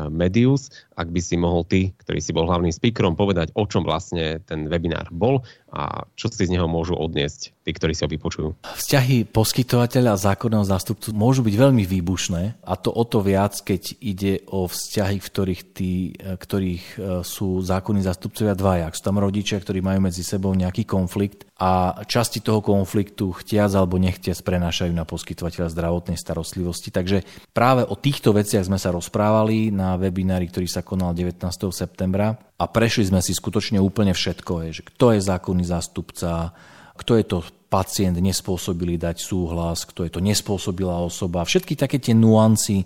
Medius. 0.09 0.73
Ak 0.97 1.13
by 1.13 1.21
si 1.21 1.37
mohol 1.37 1.69
ty, 1.69 1.93
ktorý 2.01 2.21
si 2.21 2.33
bol 2.33 2.49
hlavným 2.49 2.73
speakerom, 2.73 3.17
povedať, 3.17 3.53
o 3.57 3.65
čom 3.69 3.85
vlastne 3.85 4.41
ten 4.45 4.69
webinár 4.69 5.09
bol 5.13 5.45
a 5.73 6.05
čo 6.17 6.29
si 6.29 6.45
z 6.45 6.53
neho 6.53 6.69
môžu 6.69 6.97
odniesť 6.97 7.57
tí, 7.65 7.71
ktorí 7.73 7.97
si 7.97 8.05
ho 8.05 8.13
vypočujú. 8.13 8.49
Vzťahy 8.65 9.29
poskytovateľa 9.29 10.17
a 10.17 10.23
zákonného 10.33 10.65
zástupcu 10.69 11.13
môžu 11.17 11.41
byť 11.45 11.55
veľmi 11.57 11.85
výbušné 11.85 12.61
a 12.61 12.73
to 12.77 12.93
o 12.93 13.05
to 13.05 13.25
viac, 13.25 13.57
keď 13.61 13.97
ide 14.01 14.33
o 14.49 14.69
vzťahy, 14.69 15.17
v 15.21 15.29
ktorých 15.29 15.63
tí 15.73 15.93
ktorých 16.19 16.85
e, 16.85 16.97
sú 17.23 17.63
zákonní 17.63 18.03
zastupcovia 18.03 18.59
dvaja. 18.59 18.91
Sú 18.91 19.07
tam 19.07 19.23
rodičia, 19.23 19.63
ktorí 19.63 19.79
majú 19.79 20.11
medzi 20.11 20.27
sebou 20.27 20.51
nejaký 20.57 20.83
konflikt 20.83 21.47
a 21.63 22.03
časti 22.03 22.43
toho 22.43 22.59
konfliktu 22.59 23.31
chtiac 23.31 23.71
alebo 23.79 24.03
nechtiac 24.03 24.35
prenášajú 24.43 24.91
na 24.91 25.07
poskytovateľa 25.07 25.71
zdravotnej 25.71 26.19
starostlivosti. 26.19 26.91
Takže 26.91 27.23
práve 27.55 27.87
o 27.87 27.95
týchto 27.95 28.35
veciach 28.35 28.67
sme 28.67 28.83
sa 28.83 28.91
rozprávali 28.91 29.71
na 29.71 29.95
webinári, 29.95 30.51
ktorý 30.51 30.67
sa 30.67 30.83
konal 30.83 31.15
19. 31.15 31.39
septembra 31.71 32.35
a 32.59 32.65
prešli 32.67 33.07
sme 33.07 33.23
si 33.23 33.31
skutočne 33.37 33.79
úplne 33.79 34.11
všetko. 34.11 34.53
Že 34.75 34.83
kto 34.91 35.07
je 35.15 35.21
zákonný 35.23 35.65
zástupca, 35.69 36.51
kto 36.99 37.13
je 37.15 37.25
to 37.25 37.39
pacient 37.73 38.21
nespôsobili 38.21 39.01
dať 39.01 39.17
súhlas, 39.17 39.89
kto 39.89 40.05
je 40.05 40.13
to 40.13 40.21
nespôsobila 40.21 41.01
osoba, 41.01 41.41
všetky 41.41 41.73
také 41.73 41.97
tie 41.97 42.13
nuancy, 42.13 42.85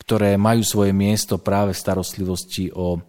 ktoré 0.00 0.36
majú 0.36 0.62
svoje 0.66 0.92
miesto 0.92 1.40
práve 1.40 1.72
v 1.72 1.82
starostlivosti 1.82 2.70
o 2.74 3.00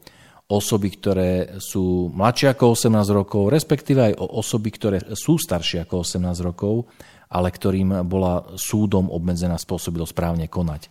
osoby, 0.45 0.93
ktoré 0.93 1.58
sú 1.58 2.13
mladšie 2.13 2.54
ako 2.54 2.78
18 2.78 3.17
rokov, 3.17 3.50
respektíve 3.50 4.13
aj 4.13 4.13
o 4.21 4.26
osoby, 4.38 4.69
ktoré 4.69 4.98
sú 5.17 5.41
staršie 5.41 5.84
ako 5.89 6.06
18 6.06 6.21
rokov, 6.45 6.86
ale 7.34 7.50
ktorým 7.50 8.06
bola 8.06 8.54
súdom 8.54 9.10
obmedzená 9.10 9.58
spôsobilosť 9.58 10.13
správne 10.13 10.45
konať. 10.45 10.88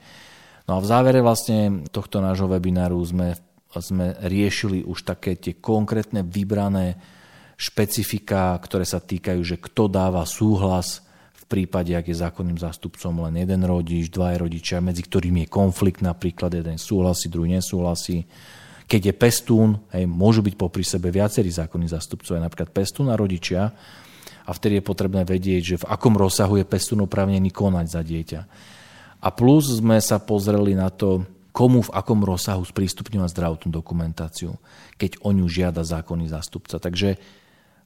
No 0.67 0.77
a 0.77 0.83
v 0.83 0.91
závere 0.91 1.21
vlastne 1.23 1.87
tohto 1.93 2.19
nášho 2.19 2.51
webináru 2.51 2.99
sme, 3.07 3.39
sme 3.79 4.19
riešili 4.27 4.83
už 4.83 5.07
také 5.07 5.39
tie 5.39 5.61
konkrétne 5.61 6.27
vybrané 6.27 6.99
špecifika, 7.55 8.59
ktoré 8.59 8.83
sa 8.83 8.99
týkajú, 8.99 9.41
že 9.45 9.63
kto 9.63 9.87
dáva 9.87 10.27
súhlas 10.27 11.07
v 11.45 11.47
prípade, 11.47 11.93
ak 11.93 12.09
je 12.09 12.17
zákonným 12.17 12.57
zástupcom 12.57 13.29
len 13.29 13.45
jeden 13.45 13.69
rodič, 13.69 14.09
dva 14.09 14.33
rodičia, 14.33 14.81
medzi 14.81 15.05
ktorými 15.05 15.45
je 15.45 15.53
konflikt, 15.53 16.01
napríklad 16.01 16.57
jeden 16.57 16.81
súhlasí, 16.81 17.29
druhý 17.29 17.61
nesúhlasí. 17.61 18.25
Keď 18.89 19.13
je 19.13 19.15
pestún, 19.15 19.77
hej, 19.93 20.09
môžu 20.09 20.41
byť 20.41 20.57
popri 20.57 20.81
sebe 20.81 21.13
viacerí 21.13 21.53
zákonní 21.53 21.93
zástupcovia, 21.93 22.41
napríklad 22.41 22.73
pestún 22.73 23.13
a 23.13 23.17
rodičia, 23.21 23.69
a 24.45 24.51
vtedy 24.53 24.81
je 24.81 24.85
potrebné 24.85 25.25
vedieť, 25.25 25.63
že 25.65 25.81
v 25.81 25.89
akom 25.89 26.17
rozsahu 26.17 26.61
je 26.61 26.69
pestún 26.69 27.01
oprávnený 27.05 27.49
konať 27.49 27.87
za 27.89 28.03
dieťa. 28.05 28.41
A 29.25 29.29
plus 29.33 29.81
sme 29.81 29.97
sa 30.05 30.21
pozreli 30.21 30.77
na 30.77 30.93
to, 30.93 31.25
komu 31.49 31.81
v 31.81 31.95
akom 31.97 32.21
rozsahu 32.21 32.61
sprístupňovať 32.61 33.31
zdravotnú 33.33 33.73
dokumentáciu, 33.73 34.53
keď 35.01 35.23
o 35.25 35.33
ňu 35.33 35.49
žiada 35.49 35.81
zákonný 35.81 36.29
zástupca. 36.29 36.77
Takže 36.77 37.17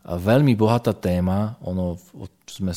veľmi 0.03 0.59
bohatá 0.59 0.97
téma, 0.97 1.61
ono, 1.63 1.95
sme, 2.49 2.75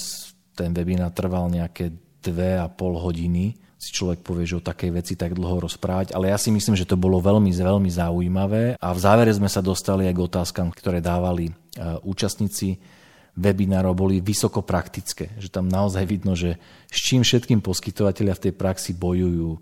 ten 0.56 0.76
webinár 0.76 1.16
trval 1.16 1.48
nejaké 1.48 1.92
dve 2.22 2.60
a 2.60 2.70
pol 2.70 2.98
hodiny, 2.98 3.58
si 3.82 3.90
človek 3.98 4.22
povie, 4.22 4.46
že 4.46 4.62
o 4.62 4.64
takej 4.64 4.94
veci 4.94 5.14
tak 5.18 5.34
dlho 5.34 5.66
rozprávať, 5.66 6.14
ale 6.14 6.30
ja 6.30 6.38
si 6.38 6.54
myslím, 6.54 6.78
že 6.78 6.86
to 6.86 7.02
bolo 7.02 7.18
veľmi, 7.18 7.50
veľmi 7.50 7.90
zaujímavé 7.90 8.78
a 8.78 8.88
v 8.94 9.00
závere 9.02 9.34
sme 9.34 9.50
sa 9.50 9.58
dostali 9.66 10.06
aj 10.06 10.14
k 10.14 10.22
otázkam, 10.22 10.70
ktoré 10.70 11.02
dávali 11.02 11.50
e, 11.50 11.54
účastníci 12.06 12.78
webinárov 13.34 13.98
boli 13.98 14.22
vysoko 14.22 14.62
praktické, 14.62 15.34
že 15.42 15.50
tam 15.50 15.66
naozaj 15.66 16.06
vidno, 16.06 16.38
že 16.38 16.62
s 16.94 16.98
čím 17.02 17.26
všetkým 17.26 17.66
poskytovateľia 17.66 18.38
v 18.38 18.44
tej 18.46 18.54
praxi 18.54 18.92
bojujú. 18.94 19.58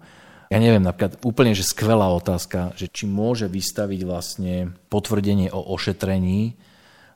Ja 0.52 0.58
neviem, 0.58 0.84
napríklad 0.84 1.22
úplne, 1.24 1.56
že 1.56 1.64
skvelá 1.64 2.12
otázka, 2.12 2.74
že 2.76 2.90
či 2.92 3.06
môže 3.06 3.46
vystaviť 3.46 4.02
vlastne 4.04 4.76
potvrdenie 4.90 5.54
o 5.54 5.62
ošetrení 5.72 6.60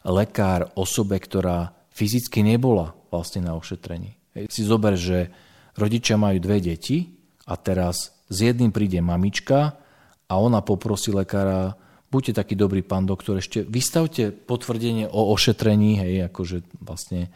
lekár 0.08 0.72
osobe, 0.78 1.18
ktorá 1.20 1.74
fyzicky 1.92 2.46
nebola 2.46 2.94
vlastne 3.14 3.46
na 3.46 3.54
ošetrení. 3.54 4.18
Hej, 4.34 4.50
si 4.50 4.66
zober, 4.66 4.98
že 4.98 5.30
rodičia 5.78 6.18
majú 6.18 6.42
dve 6.42 6.58
deti 6.58 7.14
a 7.46 7.54
teraz 7.54 8.18
s 8.26 8.38
jedným 8.42 8.74
príde 8.74 8.98
mamička 9.06 9.78
a 10.26 10.34
ona 10.42 10.66
poprosí 10.66 11.14
lekára, 11.14 11.78
buďte 12.10 12.42
taký 12.42 12.58
dobrý 12.58 12.82
pán 12.82 13.06
doktor, 13.06 13.38
ešte 13.38 13.62
vystavte 13.62 14.34
potvrdenie 14.34 15.06
o 15.06 15.30
ošetrení, 15.30 16.02
hej, 16.02 16.14
akože 16.34 16.82
vlastne 16.82 17.30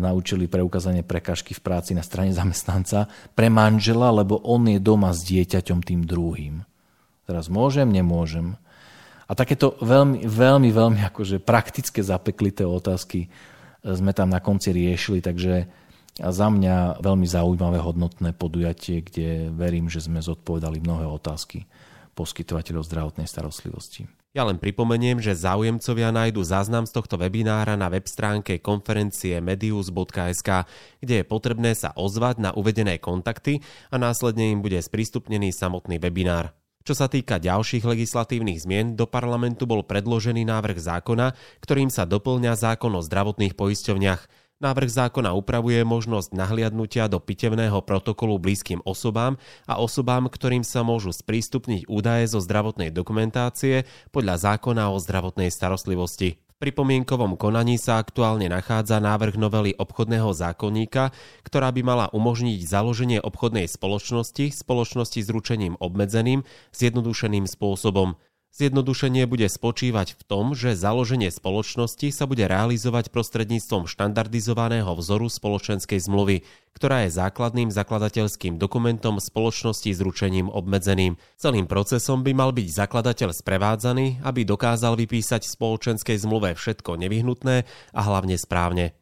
naučili 0.00 0.48
preukázanie 0.48 1.04
prekažky 1.04 1.52
v 1.52 1.60
práci 1.60 1.92
na 1.92 2.00
strane 2.00 2.32
zamestnanca 2.32 3.12
pre 3.36 3.52
manžela, 3.52 4.08
lebo 4.08 4.40
on 4.40 4.64
je 4.64 4.80
doma 4.80 5.12
s 5.12 5.20
dieťaťom 5.28 5.84
tým 5.84 6.08
druhým. 6.08 6.64
Teraz 7.28 7.52
môžem, 7.52 7.86
nemôžem. 7.92 8.56
A 9.28 9.32
takéto 9.36 9.78
veľmi, 9.80 10.26
veľmi, 10.26 10.70
veľmi 10.72 11.00
akože 11.12 11.40
praktické 11.40 12.02
zapeklité 12.02 12.66
otázky 12.66 13.30
sme 13.82 14.14
tam 14.14 14.30
na 14.30 14.38
konci 14.38 14.70
riešili, 14.70 15.18
takže 15.18 15.66
za 16.18 16.48
mňa 16.48 17.02
veľmi 17.02 17.26
zaujímavé 17.26 17.82
hodnotné 17.82 18.36
podujatie, 18.36 19.02
kde 19.02 19.50
verím, 19.50 19.90
že 19.90 20.04
sme 20.04 20.22
zodpovedali 20.22 20.78
mnohé 20.78 21.08
otázky 21.08 21.66
poskytovateľov 22.12 22.84
zdravotnej 22.84 23.24
starostlivosti. 23.24 24.04
Ja 24.32 24.48
len 24.48 24.56
pripomeniem, 24.56 25.20
že 25.20 25.36
záujemcovia 25.36 26.08
nájdu 26.08 26.40
záznam 26.40 26.88
z 26.88 26.96
tohto 26.96 27.20
webinára 27.20 27.76
na 27.76 27.92
web 27.92 28.08
stránke 28.08 28.64
konferencie 28.64 29.44
medius.sk, 29.44 30.64
kde 31.04 31.14
je 31.20 31.24
potrebné 31.28 31.76
sa 31.76 31.92
ozvať 31.92 32.40
na 32.40 32.50
uvedené 32.56 32.96
kontakty 32.96 33.60
a 33.92 34.00
následne 34.00 34.48
im 34.48 34.64
bude 34.64 34.80
sprístupnený 34.80 35.52
samotný 35.52 36.00
webinár. 36.00 36.56
Čo 36.82 36.98
sa 36.98 37.06
týka 37.06 37.38
ďalších 37.38 37.86
legislatívnych 37.86 38.62
zmien, 38.62 38.98
do 38.98 39.06
parlamentu 39.06 39.66
bol 39.66 39.86
predložený 39.86 40.46
návrh 40.46 40.78
zákona, 40.82 41.34
ktorým 41.62 41.88
sa 41.88 42.02
doplňa 42.04 42.58
zákon 42.58 42.92
o 42.94 43.00
zdravotných 43.00 43.54
poisťovniach– 43.54 44.22
Návrh 44.62 44.94
zákona 44.94 45.34
upravuje 45.34 45.82
možnosť 45.82 46.38
nahliadnutia 46.38 47.10
do 47.10 47.18
pitevného 47.18 47.82
protokolu 47.82 48.38
blízkym 48.38 48.78
osobám 48.86 49.34
a 49.66 49.82
osobám, 49.82 50.30
ktorým 50.30 50.62
sa 50.62 50.86
môžu 50.86 51.10
sprístupniť 51.10 51.90
údaje 51.90 52.30
zo 52.30 52.38
zdravotnej 52.38 52.94
dokumentácie 52.94 53.82
podľa 54.14 54.54
zákona 54.54 54.94
o 54.94 55.02
zdravotnej 55.02 55.50
starostlivosti. 55.50 56.38
Pripomienkovom 56.62 57.34
konaní 57.34 57.74
sa 57.74 57.98
aktuálne 57.98 58.46
nachádza 58.46 59.02
návrh 59.02 59.34
novely 59.34 59.74
obchodného 59.74 60.30
zákonníka, 60.30 61.10
ktorá 61.42 61.74
by 61.74 61.82
mala 61.82 62.06
umožniť 62.14 62.62
založenie 62.62 63.18
obchodnej 63.18 63.66
spoločnosti, 63.66 64.54
spoločnosti 64.54 65.26
s 65.26 65.28
ručením 65.34 65.74
obmedzeným, 65.82 66.46
zjednodušeným 66.70 67.50
spôsobom. 67.50 68.14
Zjednodušenie 68.52 69.24
bude 69.24 69.48
spočívať 69.48 70.12
v 70.12 70.22
tom, 70.28 70.52
že 70.52 70.76
založenie 70.76 71.32
spoločnosti 71.32 72.12
sa 72.12 72.28
bude 72.28 72.44
realizovať 72.44 73.08
prostredníctvom 73.08 73.88
štandardizovaného 73.88 74.92
vzoru 74.92 75.32
spoločenskej 75.32 75.96
zmluvy, 76.04 76.44
ktorá 76.76 77.08
je 77.08 77.16
základným 77.16 77.72
zakladateľským 77.72 78.60
dokumentom 78.60 79.24
spoločnosti 79.24 79.96
s 79.96 80.04
ručením 80.04 80.52
obmedzeným. 80.52 81.16
Celým 81.40 81.64
procesom 81.64 82.20
by 82.20 82.36
mal 82.36 82.52
byť 82.52 82.68
zakladateľ 82.76 83.32
sprevádzaný, 83.32 84.20
aby 84.20 84.44
dokázal 84.44 85.00
vypísať 85.00 85.48
v 85.48 85.54
spoločenskej 85.56 86.20
zmluve 86.20 86.52
všetko 86.52 87.00
nevyhnutné 87.00 87.64
a 87.96 88.00
hlavne 88.04 88.36
správne. 88.36 88.92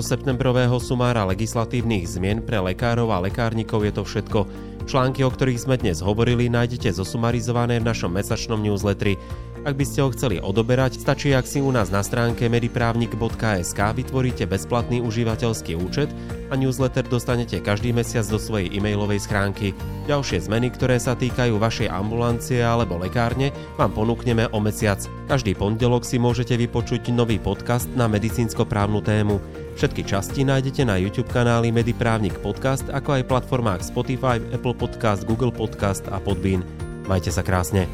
Zo 0.00 0.16
septembrového 0.16 0.80
sumára 0.80 1.28
legislatívnych 1.28 2.08
zmien 2.08 2.40
pre 2.40 2.56
lekárov 2.56 3.12
a 3.12 3.20
lekárnikov 3.20 3.84
je 3.84 3.92
to 3.92 4.00
všetko. 4.08 4.40
Články, 4.88 5.20
o 5.20 5.28
ktorých 5.28 5.68
sme 5.68 5.76
dnes 5.76 6.00
hovorili, 6.00 6.48
nájdete 6.48 6.88
zosumarizované 6.88 7.84
v 7.84 7.92
našom 7.92 8.08
mesačnom 8.08 8.64
newsletteri. 8.64 9.20
Ak 9.60 9.76
by 9.76 9.84
ste 9.84 10.00
ho 10.00 10.08
chceli 10.08 10.40
odoberať, 10.40 10.96
stačí, 10.96 11.36
ak 11.36 11.44
si 11.44 11.60
u 11.60 11.68
nás 11.68 11.92
na 11.92 12.00
stránke 12.00 12.48
mediprávnik.sk 12.48 13.76
vytvoríte 13.76 14.48
bezplatný 14.48 15.04
užívateľský 15.04 15.76
účet 15.76 16.08
a 16.48 16.56
newsletter 16.56 17.04
dostanete 17.04 17.60
každý 17.60 17.92
mesiac 17.92 18.24
do 18.24 18.40
svojej 18.40 18.72
e-mailovej 18.72 19.20
schránky. 19.28 19.76
Ďalšie 20.08 20.48
zmeny, 20.48 20.72
ktoré 20.72 20.96
sa 20.96 21.12
týkajú 21.12 21.60
vašej 21.60 21.92
ambulancie 21.92 22.64
alebo 22.64 22.96
lekárne, 22.96 23.52
vám 23.76 23.92
ponúkneme 23.92 24.48
o 24.48 24.64
mesiac. 24.64 25.04
Každý 25.28 25.52
pondelok 25.60 26.08
si 26.08 26.16
môžete 26.16 26.56
vypočuť 26.56 27.12
nový 27.12 27.36
podcast 27.36 27.84
na 27.92 28.08
medicínsko-právnu 28.08 29.04
tému. 29.04 29.59
Všetky 29.80 30.04
časti 30.04 30.44
nájdete 30.44 30.84
na 30.84 31.00
YouTube 31.00 31.32
kanáli 31.32 31.72
Mediprávnik 31.72 32.36
Podcast, 32.44 32.84
ako 32.92 33.16
aj 33.16 33.32
platformách 33.32 33.80
Spotify, 33.80 34.36
Apple 34.52 34.76
Podcast, 34.76 35.24
Google 35.24 35.48
Podcast 35.48 36.04
a 36.12 36.20
Podbean. 36.20 36.60
Majte 37.08 37.32
sa 37.32 37.40
krásne. 37.40 37.88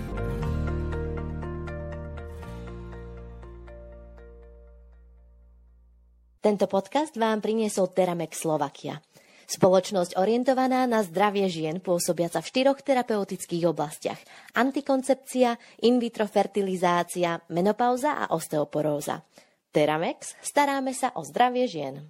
Tento 6.42 6.66
podcast 6.66 7.14
vám 7.14 7.38
priniesol 7.38 7.94
Teramex 7.94 8.34
Slovakia. 8.34 8.98
Spoločnosť 9.46 10.18
orientovaná 10.18 10.90
na 10.90 11.06
zdravie 11.06 11.46
žien 11.46 11.78
pôsobiaca 11.78 12.42
v 12.42 12.50
štyroch 12.50 12.82
terapeutických 12.82 13.62
oblastiach. 13.62 14.18
Antikoncepcia, 14.58 15.54
in 15.86 16.02
vitro 16.02 16.26
fertilizácia, 16.26 17.38
menopauza 17.54 18.26
a 18.26 18.34
osteoporóza. 18.34 19.22
Teramex, 19.76 20.40
staráme 20.40 20.96
sa 20.96 21.12
o 21.12 21.20
zdravie 21.20 21.68
žien. 21.68 22.00